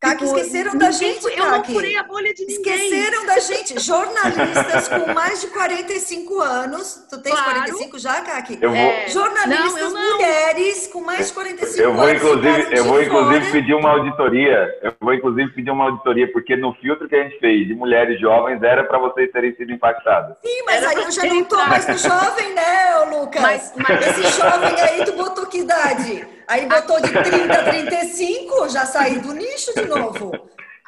[0.00, 2.74] Kaki, tipo, esqueceram da gente, Eu não furei a bolha de ninguém.
[2.74, 3.78] Esqueceram da gente.
[3.78, 7.06] Jornalistas com mais de 45 anos.
[7.10, 7.52] Tu tens claro.
[7.52, 8.58] 45 já, Kaki?
[8.62, 8.78] Eu vou...
[8.78, 9.08] É.
[9.08, 10.16] Jornalistas não, não.
[10.16, 12.22] mulheres com mais de 45 eu vou, anos.
[12.22, 14.78] Inclusive, eu vou, inclusive, pedir uma auditoria.
[14.82, 18.18] Eu vou, inclusive, pedir uma auditoria, porque no filtro que a gente fez de mulheres
[18.18, 20.38] jovens era para vocês terem sido impactados.
[20.42, 23.42] Sim, mas era aí eu já não tô mais no jovem, né, Lucas?
[23.42, 24.18] Mas, mas...
[24.18, 26.39] Esse jovem aí, tu botou que idade?
[26.50, 30.32] Aí botou de 30 a 35, já saí do nicho de novo.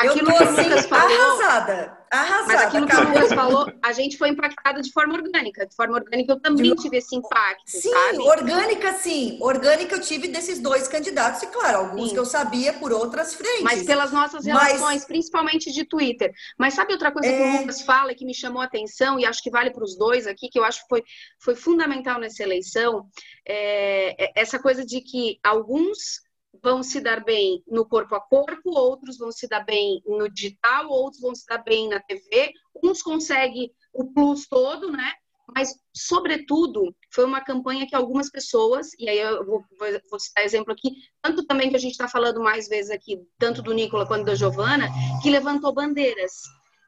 [0.03, 2.02] Eu tô assim, arrasada.
[2.13, 2.47] Arrasada.
[2.47, 5.67] Mas aquilo que o Lucas falou, a gente foi impactada de forma orgânica.
[5.67, 8.19] De forma orgânica eu também tive esse impacto, sim, sabe?
[8.19, 9.39] orgânica sim.
[9.41, 11.43] Orgânica eu tive desses dois candidatos.
[11.43, 12.15] E claro, alguns sim.
[12.15, 13.63] que eu sabia por outras frentes.
[13.63, 15.05] Mas pelas nossas relações, Mas...
[15.07, 16.31] principalmente de Twitter.
[16.59, 17.35] Mas sabe outra coisa é...
[17.35, 19.97] que o Lucas fala que me chamou a atenção e acho que vale para os
[19.97, 21.03] dois aqui, que eu acho que foi,
[21.39, 23.07] foi fundamental nessa eleição?
[23.49, 26.21] É, essa coisa de que alguns
[26.63, 30.89] vão se dar bem no corpo a corpo, outros vão se dar bem no digital,
[30.89, 35.13] outros vão se dar bem na TV, uns conseguem o plus todo, né?
[35.55, 39.63] Mas, sobretudo, foi uma campanha que algumas pessoas, e aí eu vou,
[40.11, 43.61] vou citar exemplo aqui, tanto também que a gente está falando mais vezes aqui, tanto
[43.61, 44.89] do Nicola quanto da Giovana,
[45.23, 46.33] que levantou bandeiras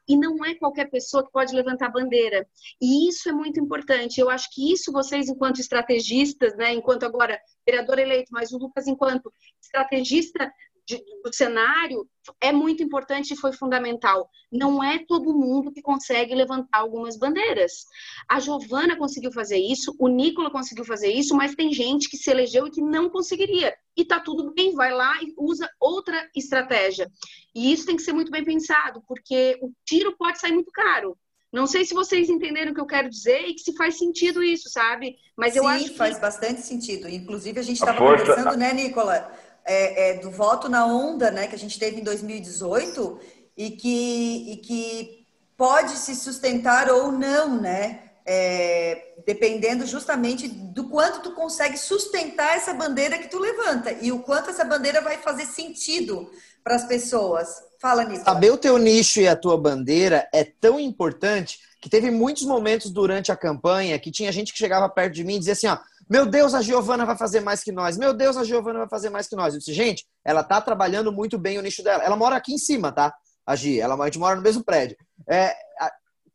[0.07, 2.47] e não é qualquer pessoa que pode levantar bandeira.
[2.81, 4.19] E isso é muito importante.
[4.19, 8.87] Eu acho que isso vocês, enquanto estrategistas, né, enquanto agora vereador eleito, mas o Lucas,
[8.87, 10.51] enquanto estrategista
[10.87, 12.07] de, do cenário,
[12.39, 14.29] é muito importante e foi fundamental.
[14.51, 17.85] Não é todo mundo que consegue levantar algumas bandeiras.
[18.29, 22.29] A Giovana conseguiu fazer isso, o Nicola conseguiu fazer isso, mas tem gente que se
[22.29, 23.75] elegeu e que não conseguiria.
[23.97, 27.09] E tá tudo bem, vai lá e usa outra estratégia.
[27.53, 31.17] E isso tem que ser muito bem pensado, porque o tiro pode sair muito caro.
[31.55, 34.43] Não sei se vocês entenderam o que eu quero dizer e que se faz sentido
[34.43, 35.15] isso, sabe?
[35.37, 35.95] Mas eu Sim, acho que...
[35.95, 37.07] faz bastante sentido.
[37.07, 39.31] Inclusive, a gente estava conversando, né, Nicola,
[39.65, 43.19] é, é, do voto na onda, né, que a gente teve em 2018
[43.57, 45.25] e que, e que
[45.57, 48.01] pode se sustentar ou não, né?
[48.27, 54.23] É, dependendo justamente do quanto tu consegue sustentar essa bandeira que tu levanta e o
[54.23, 56.27] quanto essa bandeira vai fazer sentido
[56.63, 57.47] para as pessoas.
[57.79, 58.23] Fala nisso.
[58.23, 62.89] Saber o teu nicho e a tua bandeira é tão importante que teve muitos momentos
[62.89, 65.77] durante a campanha que tinha gente que chegava perto de mim e dizia assim, ó,
[66.09, 67.97] meu Deus, a Giovana vai fazer mais que nós.
[67.97, 69.53] Meu Deus, a Giovana vai fazer mais que nós.
[69.53, 72.03] Eu disse, gente, ela tá trabalhando muito bem o nicho dela.
[72.03, 73.13] Ela mora aqui em cima, tá?
[73.45, 74.97] A Gi, ela, a gente mora no mesmo prédio.
[75.27, 75.55] É,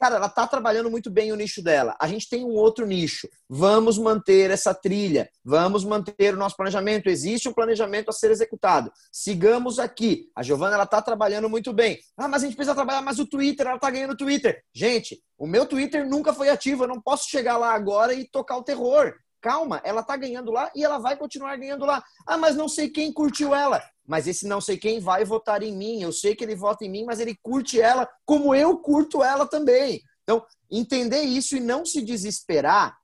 [0.01, 1.95] cara, ela tá trabalhando muito bem o nicho dela.
[2.01, 3.29] A gente tem um outro nicho.
[3.49, 7.09] Vamos manter essa trilha, vamos manter o nosso planejamento.
[7.09, 8.91] Existe um planejamento a ser executado.
[9.13, 10.31] Sigamos aqui.
[10.35, 11.99] A Giovana, ela tá trabalhando muito bem.
[12.17, 14.63] Ah, mas a gente precisa trabalhar mais o Twitter, ela tá ganhando Twitter.
[14.75, 18.57] Gente, o meu Twitter nunca foi ativo, eu não posso chegar lá agora e tocar
[18.57, 19.15] o terror.
[19.41, 22.03] Calma, ela tá ganhando lá e ela vai continuar ganhando lá.
[22.27, 23.83] Ah, mas não sei quem curtiu ela.
[24.07, 26.03] Mas esse não sei quem vai votar em mim.
[26.03, 29.47] Eu sei que ele vota em mim, mas ele curte ela como eu curto ela
[29.47, 30.03] também.
[30.23, 32.97] Então, entender isso e não se desesperar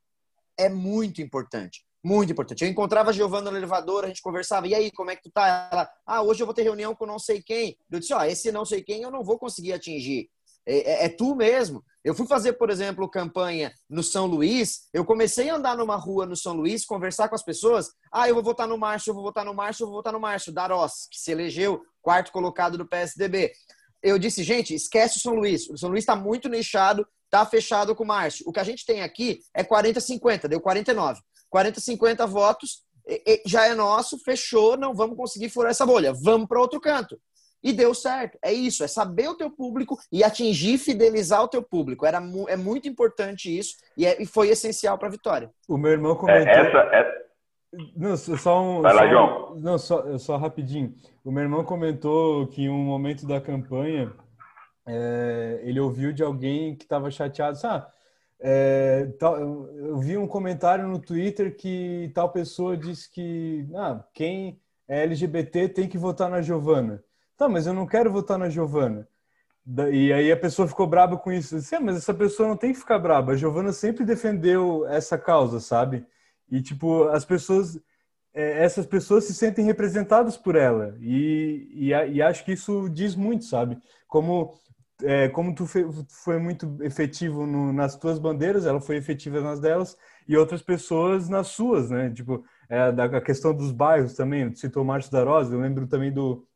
[0.59, 1.85] é muito importante.
[2.05, 2.63] Muito importante.
[2.63, 5.31] Eu encontrava a Giovana no elevador, a gente conversava, e aí, como é que tu
[5.31, 5.69] tá?
[5.73, 7.77] Ela, ah, hoje eu vou ter reunião com não sei quem.
[7.91, 10.31] Eu disse, ó, esse não sei quem eu não vou conseguir atingir.
[10.67, 11.85] É, é, é, tu mesmo.
[12.05, 14.89] Eu fui fazer, por exemplo, campanha no São Luís.
[14.93, 17.91] Eu comecei a andar numa rua no São Luís, conversar com as pessoas.
[18.13, 20.21] Ah, eu vou votar no Márcio, eu vou votar no Márcio, eu vou votar no
[20.21, 20.53] Márcio.
[20.53, 23.53] Darós, que se elegeu quarto colocado do PSDB.
[24.03, 25.69] Eu disse, gente, esquece o São Luís.
[25.71, 28.45] O São Luís está muito nichado, está fechado com o Márcio.
[28.47, 31.21] O que a gente tem aqui é 40-50, deu 49.
[31.53, 32.83] 40-50 votos,
[33.47, 36.13] já é nosso, fechou, não vamos conseguir furar essa bolha.
[36.13, 37.19] Vamos para outro canto.
[37.63, 38.39] E deu certo.
[38.43, 42.07] É isso, é saber o teu público e atingir, fidelizar o teu público.
[42.07, 45.51] Era, é muito importante isso e, é, e foi essencial para a vitória.
[45.69, 46.47] O meu irmão comentou...
[46.47, 47.27] É, essa, é...
[47.97, 48.83] Não, só um...
[48.83, 49.57] Vai lá, só, João.
[49.57, 50.95] Não, só, só rapidinho.
[51.25, 54.13] O meu irmão comentou que em um momento da campanha
[54.87, 57.59] é, ele ouviu de alguém que estava chateado.
[57.65, 57.91] Ah,
[58.39, 64.61] é, tal, eu vi um comentário no Twitter que tal pessoa disse que ah, quem
[64.87, 67.03] é LGBT tem que votar na Giovana.
[67.37, 69.07] Tá, mas eu não quero votar na Giovana.
[69.93, 71.57] E aí a pessoa ficou braba com isso.
[71.57, 73.33] Disse, ah, mas essa pessoa não tem que ficar braba.
[73.33, 76.07] A Giovana sempre defendeu essa causa, sabe?
[76.51, 77.79] E, tipo, as pessoas...
[78.33, 80.97] É, essas pessoas se sentem representadas por ela.
[81.01, 83.79] E, e, e acho que isso diz muito, sabe?
[84.07, 84.55] Como,
[85.03, 89.97] é, como tu foi muito efetivo no, nas tuas bandeiras, ela foi efetiva nas delas,
[90.29, 92.11] e outras pessoas nas suas, né?
[92.11, 94.55] Tipo, é, da, a questão dos bairros também.
[94.55, 96.47] Citou Márcio da Rosa, eu lembro também do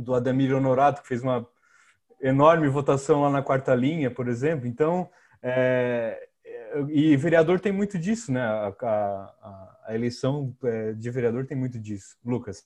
[0.00, 1.46] do Ademir Honorato, que fez uma
[2.20, 4.66] enorme votação lá na quarta linha, por exemplo.
[4.66, 5.08] Então,
[5.42, 6.28] é,
[6.88, 8.40] e vereador tem muito disso, né?
[8.40, 12.16] A, a, a eleição é, de vereador tem muito disso.
[12.24, 12.64] Lucas.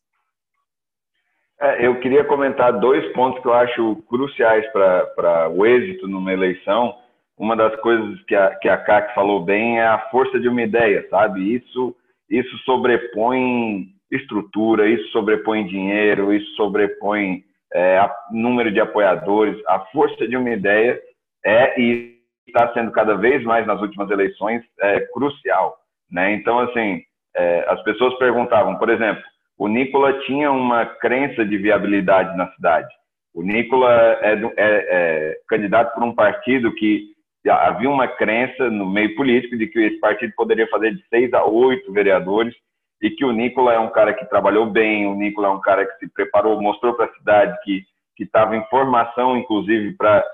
[1.61, 6.99] É, eu queria comentar dois pontos que eu acho cruciais para o êxito numa eleição.
[7.37, 10.63] Uma das coisas que a, que a CAC falou bem é a força de uma
[10.63, 11.55] ideia, sabe?
[11.55, 11.97] Isso,
[12.29, 19.61] isso sobrepõe estrutura, isso sobrepõe dinheiro, isso sobrepõe é, número de apoiadores.
[19.69, 21.01] A força de uma ideia
[21.45, 22.15] é e
[22.47, 25.77] está sendo cada vez mais nas últimas eleições é, crucial.
[26.11, 26.35] Né?
[26.35, 27.03] Então, assim,
[27.35, 29.23] é, as pessoas perguntavam, por exemplo,
[29.59, 32.93] o Nicola tinha uma crença de viabilidade na cidade.
[33.35, 37.13] O Nicola é, é, é candidato por um partido que
[37.49, 41.45] havia uma crença no meio político de que esse partido poderia fazer de seis a
[41.45, 42.55] oito vereadores
[43.03, 45.85] e que o Nicola é um cara que trabalhou bem, o Nicola é um cara
[45.85, 47.85] que se preparou, mostrou para a cidade que
[48.19, 50.25] estava em formação, inclusive, para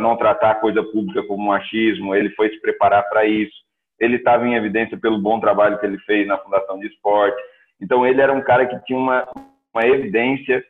[0.00, 3.56] não tratar a coisa pública como machismo, ele foi se preparar para isso.
[4.00, 7.40] Ele estava em evidência pelo bom trabalho que ele fez na Fundação de Esporte.
[7.80, 9.26] Então, ele era um cara que tinha uma,
[9.74, 10.64] uma evidência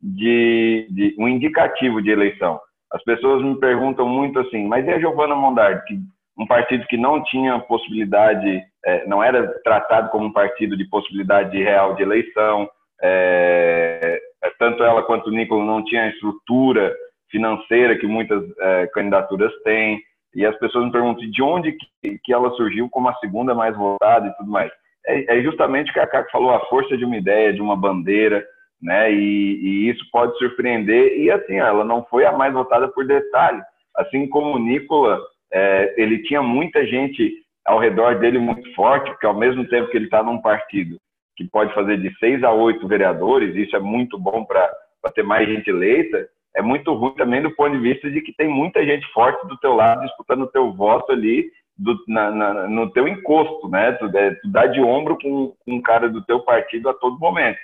[0.00, 2.60] de, de um indicativo de eleição.
[2.92, 5.98] As pessoas me perguntam muito assim, mas e a Giovana Mondardi, que
[6.38, 11.56] um partido que não tinha possibilidade, é, não era tratado como um partido de possibilidade
[11.62, 12.68] real de eleição,
[13.02, 16.94] é, é, tanto ela quanto o Nicolas não tinham a estrutura
[17.30, 20.00] financeira que muitas é, candidaturas têm,
[20.34, 23.76] e as pessoas me perguntam de onde que, que, ela surgiu como a segunda mais
[23.76, 24.70] votada e tudo mais.
[25.06, 27.76] É, é justamente o que a Caco falou, a força de uma ideia, de uma
[27.76, 28.44] bandeira,
[28.82, 29.12] né?
[29.12, 31.18] E, e, isso pode surpreender.
[31.18, 33.62] E assim, ela não foi a mais votada por detalhe.
[33.96, 35.20] Assim como o Nicola
[35.54, 37.32] é, ele tinha muita gente
[37.64, 40.98] ao redor dele muito forte, porque ao mesmo tempo que ele está num partido
[41.36, 44.70] que pode fazer de seis a oito vereadores, isso é muito bom para
[45.14, 48.48] ter mais gente eleita, é muito ruim também do ponto de vista de que tem
[48.48, 52.90] muita gente forte do teu lado disputando o teu voto ali do, na, na, no
[52.90, 53.92] teu encosto, né?
[53.92, 57.18] Tu, é, tu dá de ombro com, com um cara do teu partido a todo
[57.18, 57.58] momento.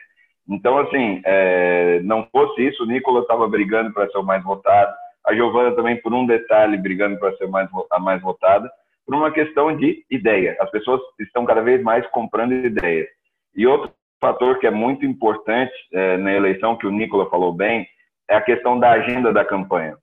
[0.48, 4.92] Então, assim, é, não fosse isso, o Nicolas estava brigando para ser o mais votado,
[5.30, 8.70] a Giovana também por um detalhe brigando para ser mais, a mais votada,
[9.06, 10.56] por uma questão de ideia.
[10.60, 13.08] As pessoas estão cada vez mais comprando ideias.
[13.54, 17.86] E outro fator que é muito importante é, na eleição, que o Nicola falou bem,
[18.28, 19.96] é a questão da agenda da campanha.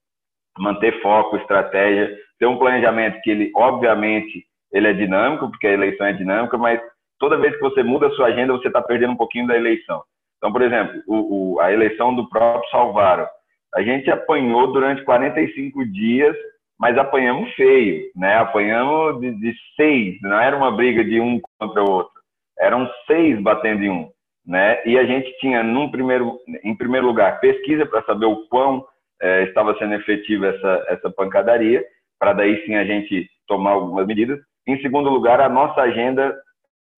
[0.58, 6.08] Manter foco, estratégia, ter um planejamento que ele, obviamente, ele é dinâmico, porque a eleição
[6.08, 6.82] é dinâmica, mas
[7.20, 10.02] toda vez que você muda a sua agenda, você está perdendo um pouquinho da eleição.
[10.38, 13.28] Então, por exemplo, o, o, a eleição do próprio Salvaro,
[13.76, 16.36] A gente apanhou durante 45 dias,
[16.80, 18.38] mas apanhamos feio, né?
[18.38, 22.14] Apanhamos de, de seis, não era uma briga de um contra o outro,
[22.60, 24.10] eram seis batendo em um,
[24.46, 24.82] né?
[24.86, 28.86] E a gente tinha, num primeiro, em primeiro lugar, pesquisa para saber o quão
[29.22, 31.84] é, estava sendo efetiva essa, essa pancadaria,
[32.20, 34.40] para daí sim a gente tomar algumas medidas.
[34.68, 36.36] Em segundo lugar, a nossa agenda,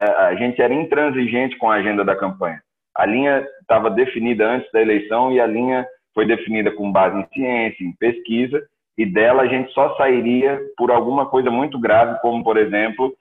[0.02, 2.62] é, a gente era intransigente com a agenda da campanha.
[2.96, 7.28] A linha estava definida antes da eleição e a linha foi definida com base em
[7.34, 8.62] ciência, em pesquisa,
[8.98, 13.16] e dela a gente só sairia por alguma coisa muito grave, como, por exemplo,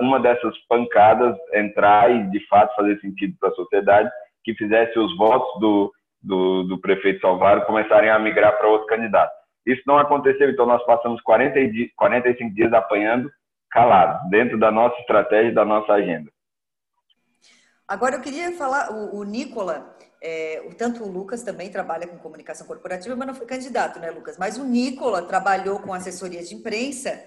[0.00, 4.10] uma dessas pancadas entrar e, de fato, fazer sentido para a sociedade,
[4.44, 9.32] que fizesse os votos do, do, do prefeito Salvador começarem a migrar para outro candidato.
[9.66, 11.58] Isso não aconteceu, então nós passamos 40
[11.96, 13.30] 45 dias apanhando
[13.70, 16.30] calados, dentro da nossa estratégia e da nossa agenda.
[17.88, 22.66] Agora eu queria falar, o, o Nicola, é, tanto o Lucas também trabalha com comunicação
[22.66, 24.36] corporativa, mas não foi candidato, né, Lucas?
[24.38, 27.22] Mas o Nicola trabalhou com assessoria de imprensa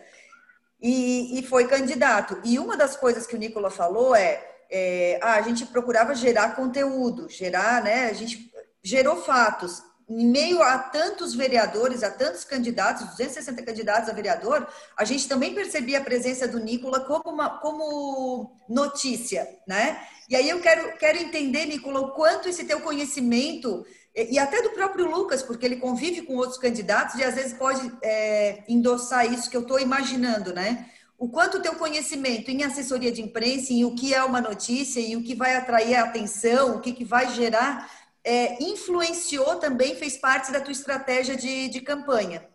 [0.81, 2.39] e, e foi candidato.
[2.43, 6.55] E uma das coisas que o Nicola falou é, é ah, a gente procurava gerar
[6.55, 8.09] conteúdo, gerar, né?
[8.09, 8.51] A gente
[8.83, 15.05] gerou fatos em meio a tantos vereadores, a tantos candidatos, 260 candidatos a vereador, a
[15.05, 20.01] gente também percebia a presença do Nicola como, uma, como notícia, né?
[20.28, 23.86] E aí eu quero, quero entender, Nicola, o quanto esse teu conhecimento,
[24.16, 27.91] e até do próprio Lucas, porque ele convive com outros candidatos e às vezes pode
[28.03, 30.89] é, endossar isso que eu estou imaginando, né?
[31.20, 35.01] O quanto o teu conhecimento em assessoria de imprensa, em o que é uma notícia,
[35.01, 37.91] e o que vai atrair a atenção, o que, que vai gerar
[38.30, 42.47] é, influenciou também, fez parte da tua estratégia de, de campanha?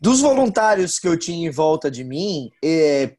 [0.00, 3.14] Dos voluntários que eu tinha em volta de mim, é,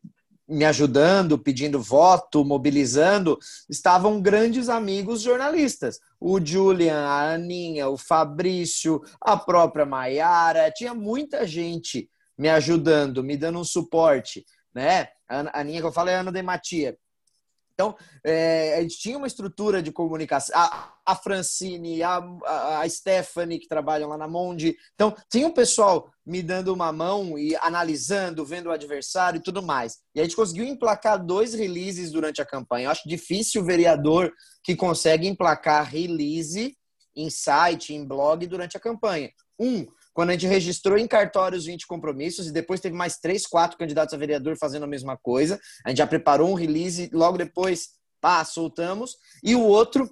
[0.45, 6.01] me ajudando, pedindo voto, mobilizando, estavam grandes amigos jornalistas.
[6.19, 13.37] O Julian, a Aninha, o Fabrício, a própria Maiara, tinha muita gente me ajudando, me
[13.37, 15.07] dando um suporte, né?
[15.29, 16.97] A Aninha que eu falei é a Ana de Matia.
[17.81, 20.55] Então, é, a gente tinha uma estrutura de comunicação.
[20.55, 22.21] A, a Francine, a,
[22.79, 24.77] a, Stephanie, que trabalham lá na Monde.
[24.93, 29.63] Então, tinha um pessoal me dando uma mão e analisando, vendo o adversário e tudo
[29.63, 29.97] mais.
[30.13, 32.85] E a gente conseguiu emplacar dois releases durante a campanha.
[32.85, 34.31] Eu acho difícil o vereador
[34.63, 36.77] que consegue emplacar release
[37.15, 39.31] em site, em blog durante a campanha.
[39.59, 43.77] Um, quando a gente registrou em cartórios 20 compromissos e depois teve mais três, quatro
[43.77, 45.59] candidatos a vereador fazendo a mesma coisa.
[45.85, 47.89] A gente já preparou um release, logo depois,
[48.19, 49.15] pá, soltamos.
[49.43, 50.09] E o outro,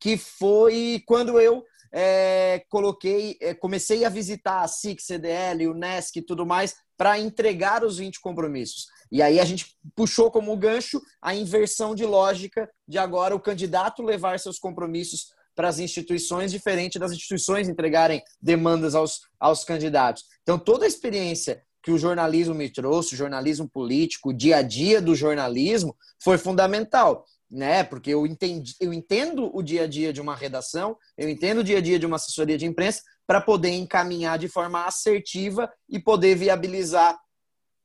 [0.00, 6.18] que foi quando eu é, coloquei, é, comecei a visitar a SIC, CDL, o NESC
[6.18, 8.86] e tudo mais, para entregar os 20 compromissos.
[9.10, 14.02] E aí a gente puxou como gancho a inversão de lógica de agora o candidato
[14.02, 20.22] levar seus compromissos para as instituições, diferente das instituições entregarem demandas aos, aos candidatos.
[20.40, 24.62] Então, toda a experiência que o jornalismo me trouxe, o jornalismo político, o dia a
[24.62, 27.24] dia do jornalismo, foi fundamental.
[27.50, 27.82] Né?
[27.82, 31.64] Porque eu, entendi, eu entendo o dia a dia de uma redação, eu entendo o
[31.64, 35.98] dia a dia de uma assessoria de imprensa para poder encaminhar de forma assertiva e
[35.98, 37.18] poder viabilizar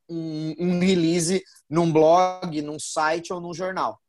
[0.07, 3.99] um, um release num blog, num site ou num jornal.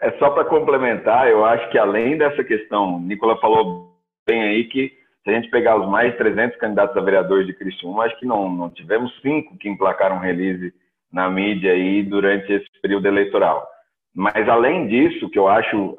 [0.00, 4.92] É só para complementar, eu acho que além dessa questão, Nicola falou bem aí que
[5.24, 8.48] se a gente pegar os mais 300 candidatos a vereadores de Criciúma, acho que não,
[8.48, 10.72] não tivemos cinco que emplacaram release
[11.12, 13.66] na mídia aí durante esse período eleitoral.
[14.14, 15.96] Mas além disso, que eu acho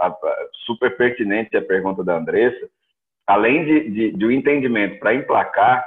[0.65, 2.69] super pertinente a pergunta da Andressa,
[3.27, 5.85] além de, de, de um entendimento para emplacar,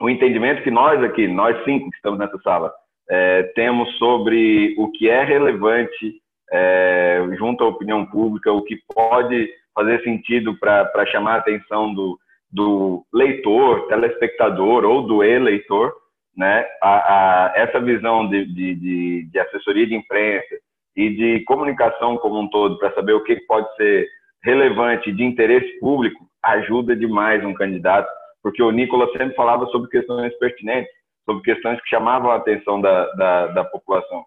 [0.00, 2.72] o entendimento que nós aqui, nós cinco que estamos nessa sala,
[3.08, 6.20] é, temos sobre o que é relevante
[6.52, 12.18] é, junto à opinião pública, o que pode fazer sentido para chamar a atenção do,
[12.50, 15.92] do leitor, telespectador ou do eleitor,
[16.36, 16.66] né?
[16.82, 20.54] A, a, essa visão de, de, de, assessoria de imprensa
[20.94, 24.06] e de comunicação como um todo para saber o que pode ser
[24.42, 28.08] relevante de interesse público ajuda demais um candidato,
[28.42, 30.92] porque o Nicolas sempre falava sobre questões pertinentes,
[31.24, 34.24] sobre questões que chamavam a atenção da, da, da população.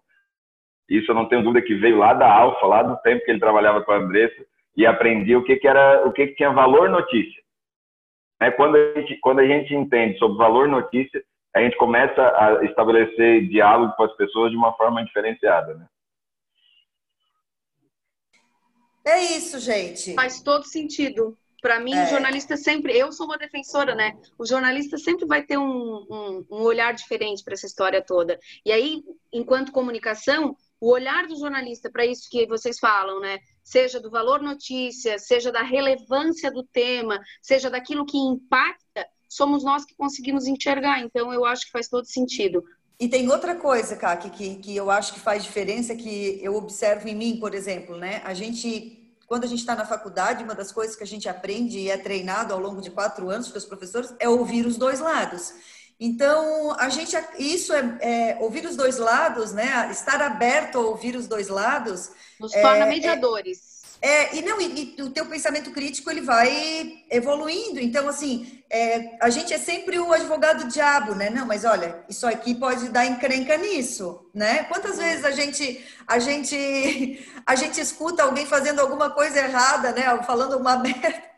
[0.90, 3.38] Isso eu não tenho dúvida que veio lá da Alfa, lá do tempo que ele
[3.38, 4.44] trabalhava com a Andressa,
[4.76, 7.40] e aprendia o que, que era, o que, que tinha valor notícia.
[8.40, 11.22] É, quando, a gente, quando a gente entende sobre valor notícia,
[11.54, 15.86] a gente começa a estabelecer diálogo com as pessoas de uma forma diferenciada, né?
[19.04, 20.14] É isso, gente.
[20.14, 21.36] Faz todo sentido.
[21.60, 22.04] Para mim, é.
[22.04, 22.96] o jornalista sempre.
[22.96, 24.16] Eu sou uma defensora, né?
[24.38, 28.38] O jornalista sempre vai ter um, um, um olhar diferente para essa história toda.
[28.64, 33.38] E aí, enquanto comunicação, o olhar do jornalista para isso que vocês falam, né?
[33.62, 39.84] Seja do valor notícia, seja da relevância do tema, seja daquilo que impacta, somos nós
[39.84, 41.00] que conseguimos enxergar.
[41.00, 42.64] Então, eu acho que faz todo sentido.
[42.98, 47.08] E tem outra coisa, Kaki, que, que eu acho que faz diferença, que eu observo
[47.08, 48.20] em mim, por exemplo, né?
[48.24, 51.78] A gente, quando a gente está na faculdade, uma das coisas que a gente aprende
[51.78, 55.54] e é treinado ao longo de quatro anos pelos professores é ouvir os dois lados.
[56.00, 59.86] Então, a gente, isso é, é, ouvir os dois lados, né?
[59.90, 62.10] Estar aberto a ouvir os dois lados.
[62.40, 63.70] Nos torna é, mediadores.
[64.00, 67.78] É, e não, e, e, o teu pensamento crítico ele vai evoluindo.
[67.78, 71.28] Então, assim, é, a gente é sempre o advogado diabo, né?
[71.28, 74.64] Não, mas olha, isso aqui pode dar encrenca nisso, né?
[74.64, 80.02] Quantas vezes a gente, a gente, a gente escuta alguém fazendo alguma coisa errada, né?
[80.22, 81.29] Falando uma merda.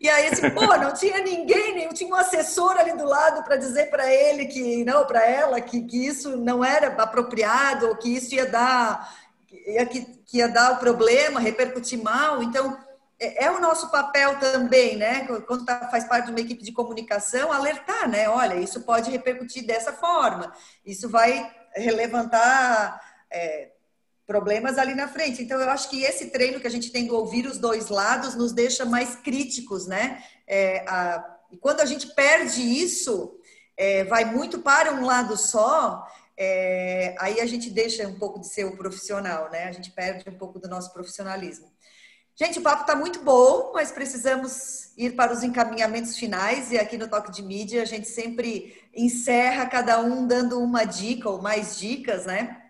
[0.00, 3.56] E aí, assim, pô, não tinha ninguém, nem tinha um assessor ali do lado para
[3.56, 8.14] dizer para ele que, não, para ela, que, que isso não era apropriado, ou que
[8.14, 9.14] isso ia dar,
[9.50, 12.42] ia, que, que ia dar o problema, repercutir mal.
[12.42, 12.78] Então,
[13.18, 15.26] é, é o nosso papel também, né?
[15.46, 18.28] Quando tá, faz parte de uma equipe de comunicação, alertar, né?
[18.28, 20.52] Olha, isso pode repercutir dessa forma,
[20.84, 23.00] isso vai relevantar.
[23.30, 23.73] É,
[24.26, 25.42] problemas ali na frente.
[25.42, 28.34] Então, eu acho que esse treino que a gente tem do ouvir os dois lados
[28.34, 30.22] nos deixa mais críticos, né?
[30.46, 33.38] É, a, e quando a gente perde isso,
[33.76, 36.06] é, vai muito para um lado só,
[36.36, 39.64] é, aí a gente deixa um pouco de ser o profissional, né?
[39.64, 41.72] A gente perde um pouco do nosso profissionalismo.
[42.36, 46.98] Gente, o papo está muito bom, mas precisamos ir para os encaminhamentos finais e aqui
[46.98, 51.78] no Toque de Mídia a gente sempre encerra cada um dando uma dica ou mais
[51.78, 52.63] dicas, né?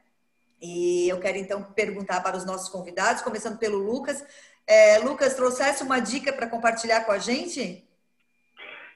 [0.60, 4.24] E eu quero então perguntar para os nossos convidados, começando pelo Lucas.
[4.66, 7.84] É, Lucas, trouxesse uma dica para compartilhar com a gente?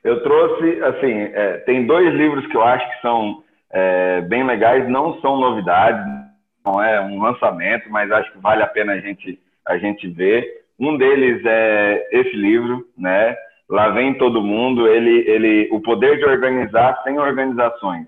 [0.02, 4.88] Eu trouxe, assim, é, tem dois livros que eu acho que são é, bem legais,
[4.88, 6.06] não são novidades,
[6.64, 10.64] não é um lançamento, mas acho que vale a pena a gente, a gente ver.
[10.78, 13.36] Um deles é esse livro, né?
[13.68, 18.06] Lá vem todo mundo, ele, ele, o poder de organizar sem organizações.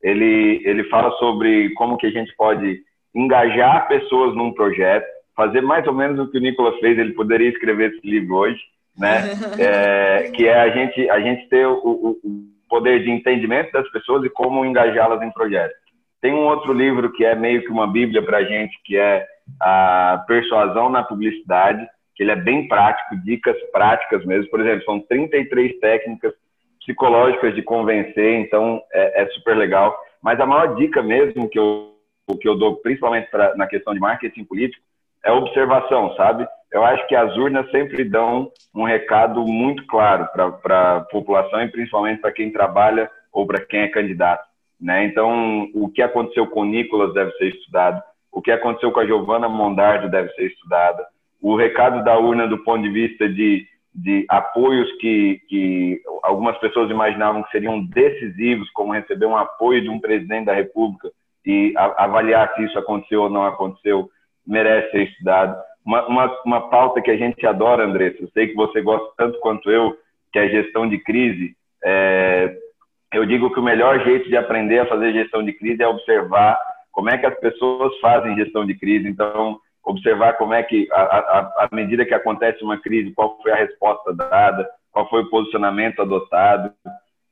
[0.00, 2.82] Ele, ele fala sobre como que a gente pode
[3.14, 5.06] engajar pessoas num projeto,
[5.36, 8.60] fazer mais ou menos o que o Nicolas fez, ele poderia escrever esse livro hoje,
[8.98, 9.32] né?
[9.58, 13.90] É, que é a gente, a gente ter o, o, o, poder de entendimento das
[13.90, 15.76] pessoas e como engajá-las em projetos.
[16.22, 19.26] Tem um outro livro que é meio que uma bíblia para a gente, que é
[19.60, 24.48] a Persuasão na Publicidade, que ele é bem prático, dicas práticas mesmo.
[24.48, 26.32] Por exemplo, são 33 técnicas
[26.80, 29.94] psicológicas de convencer, então é, é super legal.
[30.22, 31.91] Mas a maior dica mesmo que eu
[32.26, 34.82] o que eu dou principalmente pra, na questão de marketing político
[35.24, 36.46] é observação, sabe?
[36.72, 41.70] Eu acho que as urnas sempre dão um recado muito claro para a população e
[41.70, 44.44] principalmente para quem trabalha ou para quem é candidato.
[44.80, 45.04] Né?
[45.04, 48.02] Então, o que aconteceu com o Nicolas deve ser estudado,
[48.32, 51.02] o que aconteceu com a Giovana Mondardo deve ser estudado,
[51.40, 56.90] o recado da urna do ponto de vista de, de apoios que, que algumas pessoas
[56.90, 61.10] imaginavam que seriam decisivos, como receber um apoio de um presidente da República,
[61.44, 64.08] e avaliar se isso aconteceu ou não aconteceu
[64.46, 65.60] merece ser estudado.
[65.84, 69.38] Uma, uma, uma pauta que a gente adora, Andressa, eu sei que você gosta tanto
[69.40, 69.96] quanto eu,
[70.32, 71.56] que é a gestão de crise.
[71.84, 72.56] É,
[73.12, 76.58] eu digo que o melhor jeito de aprender a fazer gestão de crise é observar
[76.92, 79.08] como é que as pessoas fazem gestão de crise.
[79.08, 84.14] Então, observar como é que, à medida que acontece uma crise, qual foi a resposta
[84.14, 86.72] dada, qual foi o posicionamento adotado.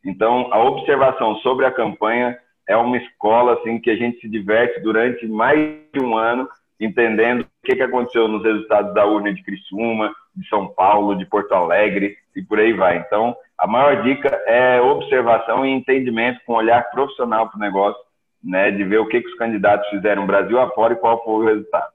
[0.05, 2.37] Então, a observação sobre a campanha
[2.71, 5.59] é uma escola assim que a gente se diverte durante mais
[5.93, 6.49] de um ano
[6.81, 11.27] entendendo o que, que aconteceu nos resultados da urna de Criciúma, de São Paulo, de
[11.27, 12.99] Porto Alegre e por aí vai.
[12.99, 18.01] Então, a maior dica é observação e entendimento com olhar profissional para o negócio,
[18.43, 21.47] né, de ver o que, que os candidatos fizeram Brasil afora e qual foi o
[21.47, 21.93] resultado.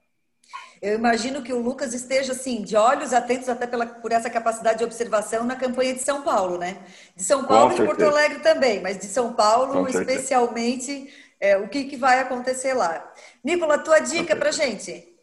[0.81, 4.79] Eu imagino que o Lucas esteja assim de olhos atentos até pela, por essa capacidade
[4.79, 6.77] de observação na campanha de São Paulo, né?
[7.15, 11.09] De São Paulo e de Porto Alegre também, mas de São Paulo especialmente
[11.39, 13.11] é, o que, que vai acontecer lá.
[13.43, 15.15] Nicola, tua dica para gente?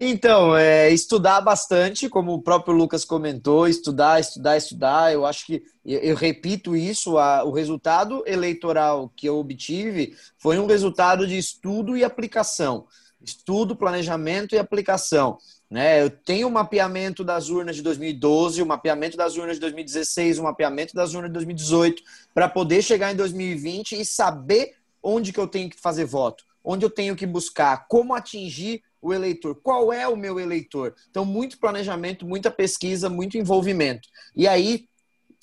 [0.00, 5.12] Então, é, estudar bastante, como o próprio Lucas comentou, estudar, estudar, estudar.
[5.12, 10.56] Eu acho que, eu, eu repito isso, a, o resultado eleitoral que eu obtive foi
[10.56, 12.86] um resultado de estudo e aplicação
[13.20, 15.38] estudo, planejamento e aplicação.
[15.70, 16.02] Né?
[16.02, 20.44] Eu tenho o mapeamento das urnas de 2012, o mapeamento das urnas de 2016, o
[20.44, 22.02] mapeamento das urnas de 2018,
[22.34, 26.84] para poder chegar em 2020 e saber onde que eu tenho que fazer voto, onde
[26.84, 30.94] eu tenho que buscar, como atingir o eleitor, qual é o meu eleitor.
[31.10, 34.08] Então, muito planejamento, muita pesquisa, muito envolvimento.
[34.34, 34.87] E aí,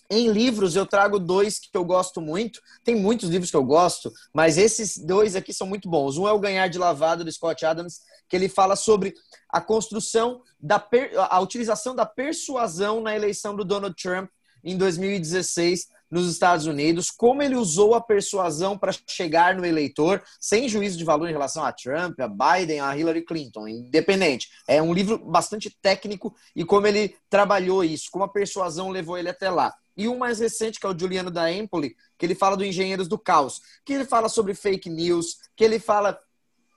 [0.09, 2.61] Em livros, eu trago dois que eu gosto muito.
[2.83, 6.17] Tem muitos livros que eu gosto, mas esses dois aqui são muito bons.
[6.17, 9.13] Um é o Ganhar de Lavado, do Scott Adams, que ele fala sobre
[9.49, 11.11] a construção da per...
[11.17, 14.29] a utilização da persuasão na eleição do Donald Trump
[14.63, 20.69] em 2016 nos Estados Unidos, como ele usou a persuasão para chegar no eleitor, sem
[20.69, 24.49] juízo de valor em relação a Trump, a Biden, a Hillary Clinton, independente.
[24.67, 29.29] É um livro bastante técnico e como ele trabalhou isso, como a persuasão levou ele
[29.29, 29.73] até lá.
[29.95, 33.07] E um mais recente, que é o Juliano da Empoli, que ele fala do Engenheiros
[33.07, 36.19] do Caos, que ele fala sobre fake news, que ele fala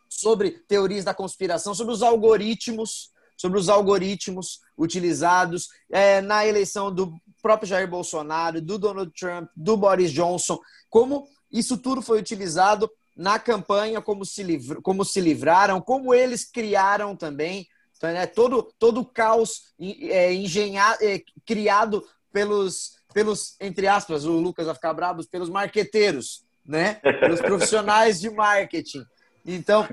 [0.08, 7.12] sobre teorias da conspiração, sobre os algoritmos, sobre os algoritmos utilizados é, na eleição do
[7.42, 10.58] próprio Jair Bolsonaro, do Donald Trump, do Boris Johnson,
[10.88, 16.44] como isso tudo foi utilizado na campanha, como se, livr, como se livraram, como eles
[16.44, 17.66] criaram também.
[17.96, 24.32] Então, é todo, todo o caos é, engenhado, é, criado pelos, pelos, entre aspas, o
[24.32, 26.94] Lucas vai ficar bravo, pelos marqueteiros, né?
[27.20, 29.04] Pelos profissionais de marketing.
[29.46, 29.88] Então,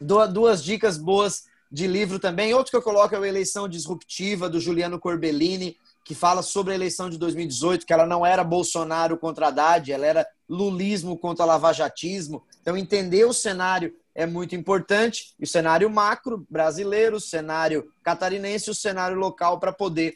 [0.00, 2.54] duas dicas boas de livro também.
[2.54, 6.74] Outro que eu coloco é o Eleição Disruptiva, do Juliano Corbellini, que fala sobre a
[6.74, 12.42] eleição de 2018, que ela não era Bolsonaro contra Haddad, ela era lulismo contra lavajatismo.
[12.62, 18.74] Então, entender o cenário é muito importante, o cenário macro brasileiro, o cenário catarinense, o
[18.74, 20.14] cenário local, para poder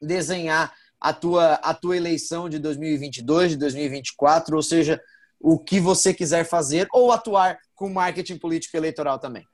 [0.00, 4.98] desenhar a tua, a tua eleição de 2022, de 2024, ou seja,
[5.38, 9.46] o que você quiser fazer ou atuar com marketing político eleitoral também.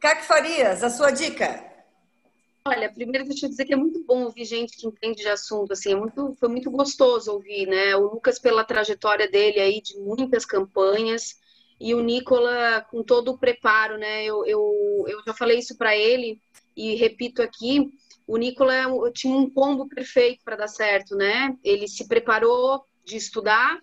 [0.00, 1.62] Caque Farias, a sua dica.
[2.66, 5.74] Olha, primeiro deixa eu dizer que é muito bom ouvir gente que entende de assunto,
[5.74, 7.94] assim, é muito, foi muito gostoso ouvir, né?
[7.94, 11.34] O Lucas pela trajetória dele aí de muitas campanhas
[11.78, 14.24] e o Nicola com todo o preparo, né?
[14.24, 16.40] Eu, eu, eu já falei isso para ele
[16.74, 17.92] e repito aqui,
[18.26, 18.74] o Nicola
[19.12, 21.56] tinha um combo perfeito para dar certo, né?
[21.62, 23.78] Ele se preparou de estudar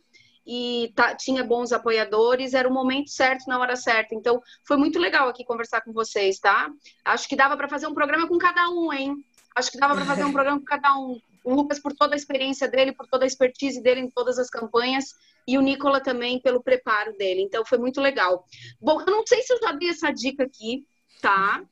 [0.51, 4.15] e tá, tinha bons apoiadores, era o momento certo na hora certa.
[4.15, 6.71] Então, foi muito legal aqui conversar com vocês, tá?
[7.05, 9.15] Acho que dava para fazer um programa com cada um, hein?
[9.55, 11.19] Acho que dava para fazer um programa com cada um.
[11.43, 14.49] O Lucas, por toda a experiência dele, por toda a expertise dele em todas as
[14.49, 15.13] campanhas,
[15.47, 17.41] e o Nicola também pelo preparo dele.
[17.41, 18.43] Então, foi muito legal.
[18.81, 20.83] Bom, eu não sei se eu já dei essa dica aqui,
[21.21, 21.63] tá?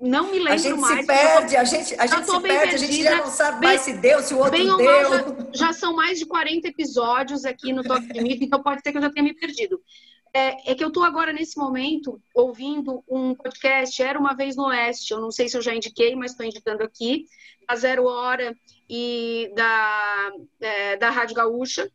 [0.00, 0.66] Não me lembro mais.
[0.66, 3.16] A gente mais, se perde, a gente, a gente se perde, perdida, a gente já
[3.16, 4.66] não sabe bem, mais se deu, se o outro deu.
[4.66, 8.82] Mal, já, já, são mais de 40 episódios aqui no Toque de Mito, então pode
[8.82, 9.80] ser que eu já tenha me perdido.
[10.36, 14.66] É, é que eu estou agora, nesse momento, ouvindo um podcast, Era Uma Vez no
[14.66, 17.26] Oeste, eu não sei se eu já indiquei, mas estou indicando aqui,
[17.68, 18.54] da Zero Hora
[18.90, 21.88] e da, é, da Rádio Gaúcha,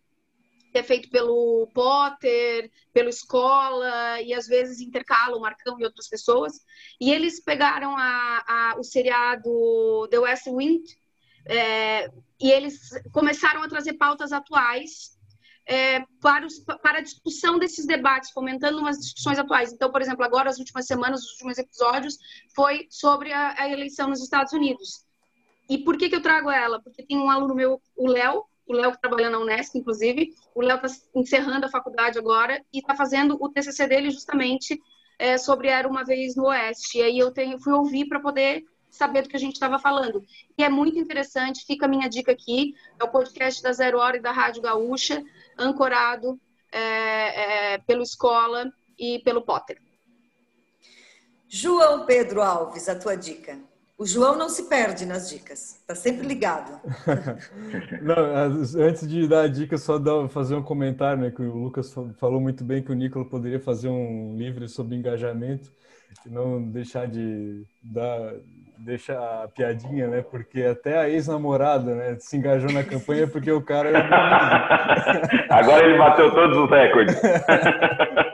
[0.74, 6.54] é feito pelo Potter, pelo Escola, e às vezes intercala o Marcão e outras pessoas.
[7.00, 10.84] E eles pegaram a, a, o seriado The West Wing
[11.48, 15.18] é, e eles começaram a trazer pautas atuais
[15.66, 19.72] é, para, os, para a discussão desses debates, fomentando umas discussões atuais.
[19.72, 22.18] Então, por exemplo, agora, as últimas semanas, os últimos episódios,
[22.56, 25.06] foi sobre a, a eleição nos Estados Unidos.
[25.70, 26.82] E por que, que eu trago ela?
[26.82, 30.62] Porque tem um aluno meu, o Léo, o Léo que trabalha na Unesco, inclusive, o
[30.62, 34.80] Léo está encerrando a faculdade agora e está fazendo o TCC dele justamente
[35.18, 37.00] é, sobre Era Uma Vez no Oeste.
[37.00, 40.24] E aí eu tenho, fui ouvir para poder saber do que a gente estava falando.
[40.58, 44.18] E é muito interessante, fica a minha dica aqui, é o podcast da Zero Hora
[44.18, 45.24] e da Rádio Gaúcha,
[45.58, 46.40] ancorado
[46.72, 49.82] é, é, pelo Escola e pelo Potter.
[51.48, 53.60] João Pedro Alves, a tua dica.
[54.00, 56.80] O João não se perde nas dicas, está sempre ligado.
[58.02, 58.16] não,
[58.82, 61.32] antes de dar a dica, só dar, fazer um comentário, né?
[61.32, 65.70] Que o Lucas falou muito bem que o Nicola poderia fazer um livro sobre engajamento
[66.26, 68.36] e não deixar de dar
[68.78, 70.22] deixar a piadinha, né?
[70.22, 73.92] Porque até a ex-namorada, né, se engajou na campanha porque o cara
[75.50, 77.16] Agora ele bateu todos os recordes.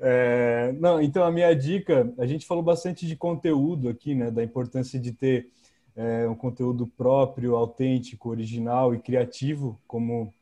[0.00, 4.30] É, não, então a minha dica, a gente falou bastante de conteúdo aqui, né?
[4.30, 5.48] Da importância de ter
[5.96, 10.32] é, um conteúdo próprio, autêntico, original e criativo, como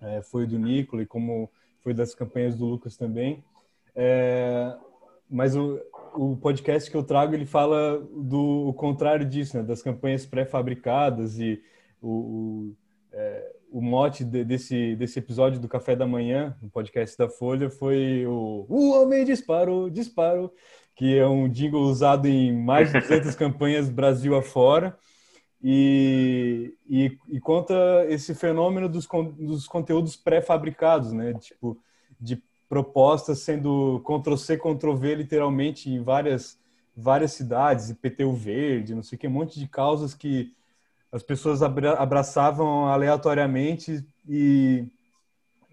[0.00, 1.50] é, foi do Nicola e como
[1.80, 3.42] foi das campanhas do Lucas também.
[3.94, 4.76] É,
[5.28, 5.80] mas o,
[6.14, 9.62] o podcast que eu trago ele fala do contrário disso, né?
[9.62, 11.62] Das campanhas pré-fabricadas e
[12.00, 12.76] o, o
[13.12, 17.70] é, o mote de, desse, desse episódio do Café da Manhã, no podcast da Folha,
[17.70, 20.52] foi o O Homem Disparo, Disparo,
[20.94, 24.96] que é um jingle usado em mais de 200 campanhas Brasil afora.
[25.62, 27.74] E, e, e, conta
[28.08, 31.34] esse fenômeno dos, dos conteúdos pré-fabricados, né?
[31.34, 31.76] Tipo,
[32.20, 36.60] de propostas sendo Ctrl-C, Ctrl-V literalmente em várias,
[36.96, 40.52] várias cidades, IPTU verde, não sei o que, um monte de causas que
[41.10, 44.86] as pessoas abraçavam aleatoriamente e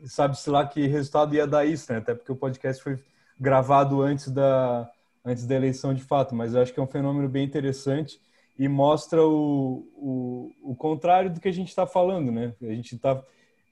[0.05, 1.99] sabe-se lá que resultado ia dar isso, né?
[1.99, 2.97] Até porque o podcast foi
[3.39, 4.89] gravado antes da,
[5.25, 8.19] antes da eleição de fato, mas eu acho que é um fenômeno bem interessante
[8.57, 12.53] e mostra o, o, o contrário do que a gente está falando, né?
[12.61, 13.21] A gente está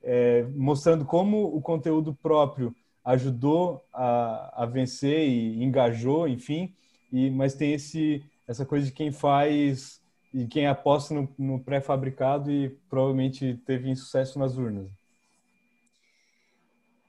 [0.03, 6.74] é, mostrando como o conteúdo próprio ajudou a, a vencer e engajou, enfim,
[7.11, 10.03] e, mas tem esse, essa coisa de quem faz
[10.34, 14.89] e quem aposta no, no pré-fabricado e provavelmente teve sucesso nas urnas.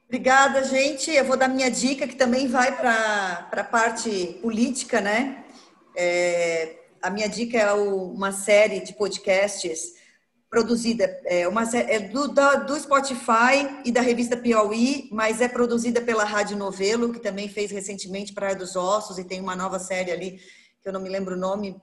[0.06, 1.10] Obrigada, gente.
[1.10, 5.44] Eu vou dar minha dica, que também vai para a parte política, né?
[5.96, 9.94] É, a minha dica é o, uma série de podcasts
[10.50, 16.00] produzida, é, uma, é do, da, do Spotify e da revista Piauí, mas é produzida
[16.00, 20.12] pela Rádio Novelo, que também fez recentemente Praia dos Ossos, e tem uma nova série
[20.12, 20.38] ali,
[20.80, 21.76] que eu não me lembro o nome,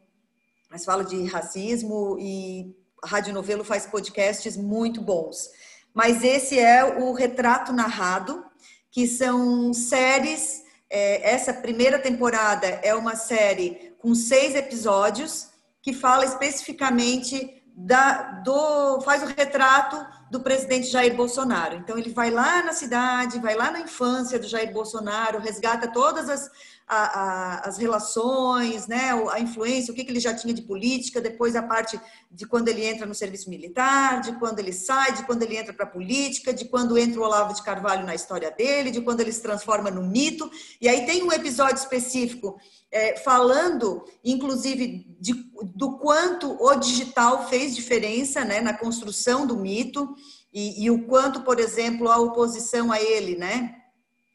[0.72, 5.50] mas fala de racismo, e a Rádio Novelo faz podcasts muito bons.
[5.94, 8.46] Mas esse é o Retrato Narrado,
[8.90, 10.64] que são séries.
[10.90, 15.50] É, essa primeira temporada é uma série com seis episódios
[15.82, 21.76] que fala especificamente da, do, faz o retrato do presidente Jair Bolsonaro.
[21.76, 26.30] Então, ele vai lá na cidade, vai lá na infância do Jair Bolsonaro, resgata todas
[26.30, 26.50] as,
[26.94, 31.22] a, a, as relações, né, a influência, o que, que ele já tinha de política,
[31.22, 31.98] depois a parte
[32.30, 35.72] de quando ele entra no serviço militar, de quando ele sai, de quando ele entra
[35.72, 39.22] para a política, de quando entra o Olavo de Carvalho na história dele, de quando
[39.22, 40.52] ele se transforma no mito.
[40.82, 42.60] E aí tem um episódio específico
[42.92, 45.34] é, falando, inclusive, de,
[45.74, 50.14] do quanto o digital fez diferença né, na construção do mito
[50.52, 53.81] e, e o quanto, por exemplo, a oposição a ele, né?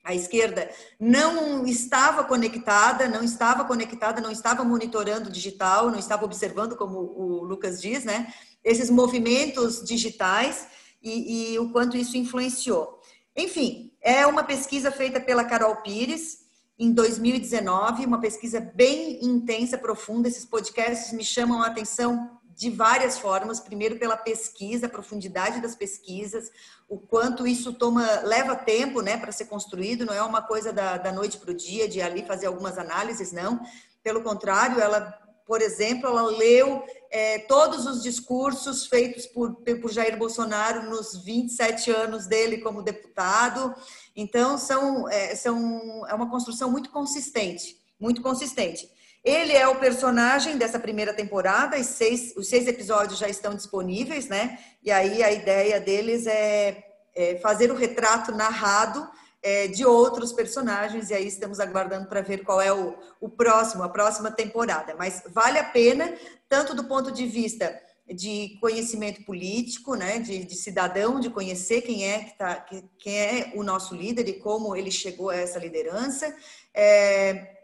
[0.06, 6.24] A esquerda não estava conectada, não estava conectada, não estava monitorando o digital, não estava
[6.24, 8.32] observando, como o Lucas diz, né,
[8.62, 10.68] esses movimentos digitais
[11.02, 13.00] e, e o quanto isso influenciou.
[13.36, 16.46] Enfim, é uma pesquisa feita pela Carol Pires
[16.78, 20.28] em 2019, uma pesquisa bem intensa, profunda.
[20.28, 23.60] Esses podcasts me chamam a atenção de várias formas.
[23.60, 26.50] Primeiro, pela pesquisa, a profundidade das pesquisas,
[26.88, 30.96] o quanto isso toma leva tempo né, para ser construído, não é uma coisa da,
[30.96, 33.60] da noite para o dia, de ali fazer algumas análises, não.
[34.02, 35.12] Pelo contrário, ela,
[35.46, 41.90] por exemplo, ela leu é, todos os discursos feitos por, por Jair Bolsonaro nos 27
[41.90, 43.74] anos dele como deputado.
[44.14, 48.95] Então, são, é, são, é uma construção muito consistente, muito consistente.
[49.26, 54.28] Ele é o personagem dessa primeira temporada, os seis, os seis episódios já estão disponíveis,
[54.28, 54.56] né?
[54.84, 59.04] E aí a ideia deles é, é fazer o retrato narrado
[59.42, 63.82] é, de outros personagens, e aí estamos aguardando para ver qual é o, o próximo,
[63.82, 64.94] a próxima temporada.
[64.96, 66.14] Mas vale a pena,
[66.48, 72.08] tanto do ponto de vista de conhecimento político, né, de, de, cidadão, de conhecer quem
[72.08, 72.64] é que tá,
[72.96, 76.32] quem é o nosso líder e como ele chegou a essa liderança,
[76.72, 77.55] é,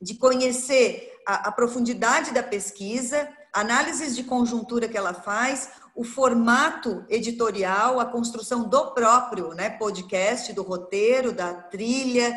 [0.00, 7.04] de conhecer a, a profundidade da pesquisa, análises de conjuntura que ela faz, o formato
[7.08, 12.34] editorial, a construção do próprio né, podcast, do roteiro, da trilha,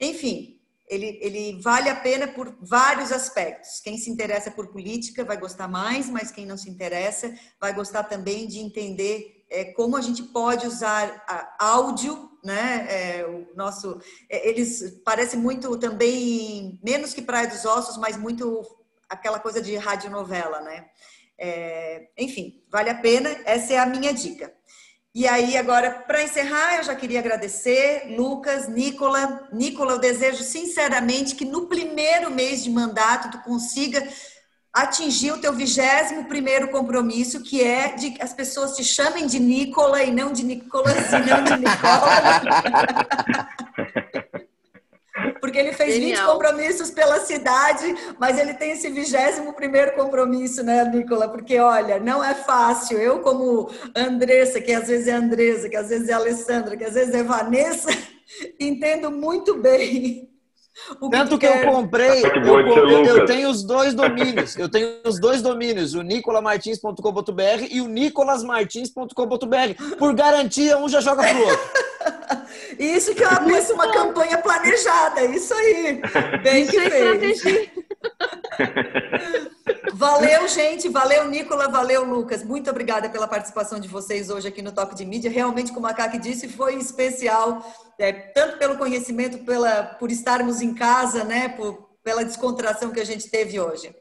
[0.00, 0.54] enfim,
[0.88, 3.80] ele, ele vale a pena por vários aspectos.
[3.80, 8.04] Quem se interessa por política vai gostar mais, mas quem não se interessa vai gostar
[8.04, 11.24] também de entender é, como a gente pode usar
[11.58, 12.86] áudio né?
[12.88, 18.62] É, o nosso, é, eles parecem muito também menos que Praia dos Ossos, mas muito
[19.08, 20.86] aquela coisa de radionovela, né?
[21.38, 23.34] É, enfim, vale a pena.
[23.44, 24.52] Essa é a minha dica.
[25.14, 29.48] E aí, agora, para encerrar, eu já queria agradecer, Lucas, Nicola.
[29.52, 34.06] Nicola, eu desejo sinceramente que no primeiro mês de mandato tu consiga
[34.74, 39.38] atingir o teu vigésimo primeiro compromisso, que é de que as pessoas te chamem de
[39.38, 42.42] Nicola e não de Nicolas e não de Nicola.
[45.40, 46.26] Porque ele fez Genial.
[46.26, 51.28] 20 compromissos pela cidade, mas ele tem esse vigésimo primeiro compromisso, né, Nicola?
[51.28, 52.98] Porque, olha, não é fácil.
[52.98, 56.94] Eu, como Andressa, que às vezes é Andressa, que às vezes é Alessandra, que às
[56.94, 57.90] vezes é Vanessa,
[58.58, 60.33] entendo muito bem
[61.00, 64.56] o Tanto que, que eu comprei, eu, eu, eu, tenho os dois domínios.
[64.56, 69.96] Eu tenho os dois domínios, o nicolamartins.com.br e o nicolasmartins.com.br.
[69.98, 71.84] Por garantia, um já joga pro outro.
[72.78, 76.00] Isso que é uma, isso, uma campanha planejada, isso aí.
[76.42, 77.42] Bem que fez.
[79.94, 80.88] Valeu, gente.
[80.88, 81.68] Valeu, Nicola.
[81.68, 82.44] Valeu, Lucas.
[82.44, 85.30] Muito obrigada pela participação de vocês hoje aqui no Toque de Mídia.
[85.30, 87.62] Realmente, como a Kaki disse, foi especial,
[87.98, 93.04] é, tanto pelo conhecimento, pela, por estarmos em casa, né, por, pela descontração que a
[93.04, 93.94] gente teve hoje.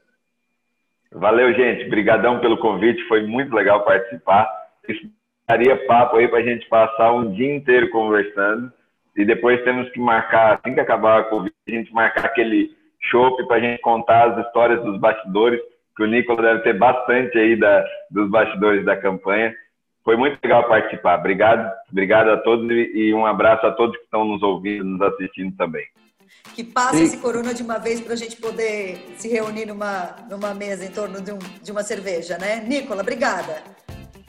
[1.12, 1.86] Valeu, gente.
[1.86, 3.08] Obrigadão pelo convite.
[3.08, 4.50] Foi muito legal participar.
[4.88, 8.72] Estaria papo aí para a gente passar um dia inteiro conversando.
[9.16, 12.76] E depois temos que marcar, assim que acabar a Covid, a gente marcar aquele
[13.10, 15.60] chopp para a gente contar as histórias dos bastidores,
[15.96, 19.54] que o Nicolas deve ter bastante aí da, dos bastidores da campanha.
[20.04, 21.20] Foi muito legal participar.
[21.20, 25.56] Obrigado, obrigado a todos e um abraço a todos que estão nos ouvindo, nos assistindo
[25.56, 25.86] também.
[26.56, 30.54] Que passe esse corona de uma vez para a gente poder se reunir numa, numa
[30.54, 32.64] mesa em torno de, um, de uma cerveja, né?
[32.68, 33.64] Nicola, obrigada.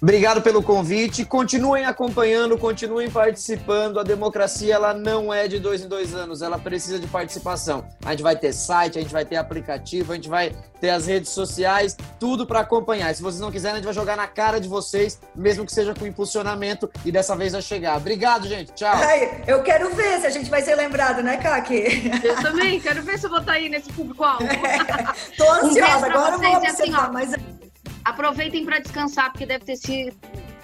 [0.05, 1.25] Obrigado pelo convite.
[1.25, 3.99] Continuem acompanhando, continuem participando.
[3.99, 7.87] A democracia ela não é de dois em dois anos, ela precisa de participação.
[8.05, 11.07] A gente vai ter site, a gente vai ter aplicativo, a gente vai ter as
[11.07, 13.11] redes sociais, tudo para acompanhar.
[13.11, 15.73] E se vocês não quiserem, a gente vai jogar na cara de vocês, mesmo que
[15.73, 17.97] seja com impulsionamento, e dessa vez vai chegar.
[17.97, 18.75] Obrigado, gente.
[18.75, 18.93] Tchau.
[18.95, 22.11] Ai, eu quero ver se a gente vai ser lembrado, né, Kaki?
[22.23, 24.45] Eu também, quero ver se eu vou estar aí nesse público-alvo.
[24.45, 24.53] É,
[25.39, 27.65] tô ansiosa, um agora vocês, vou observar, assim, ó, mas...
[28.05, 30.17] Aproveitem para descansar, porque deve ter sido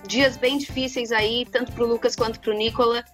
[0.07, 3.05] dias bem difíceis aí, tanto para o Lucas quanto para o Nicola.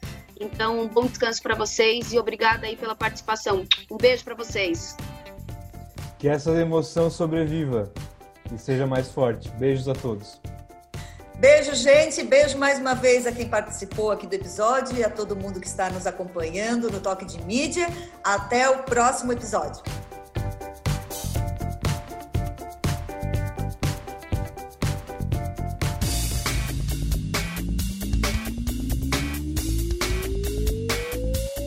[0.40, 3.66] Então, um bom descanso para vocês e obrigada aí pela participação.
[3.90, 4.96] Um beijo para vocês.
[6.18, 7.92] Que essa emoção sobreviva
[8.52, 9.48] e seja mais forte.
[9.50, 10.40] Beijos a todos.
[11.36, 12.22] Beijo, gente.
[12.22, 15.66] Beijo mais uma vez a quem participou aqui do episódio e a todo mundo que
[15.66, 17.88] está nos acompanhando no Toque de Mídia.
[18.24, 19.82] Até o próximo episódio.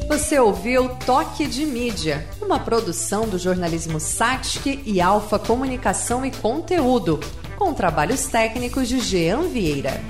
[0.10, 7.20] Você ouviu Toque de Mídia, uma produção do jornalismo Satic e Alfa Comunicação e Conteúdo,
[7.56, 10.02] com trabalhos técnicos de Jean Vieira.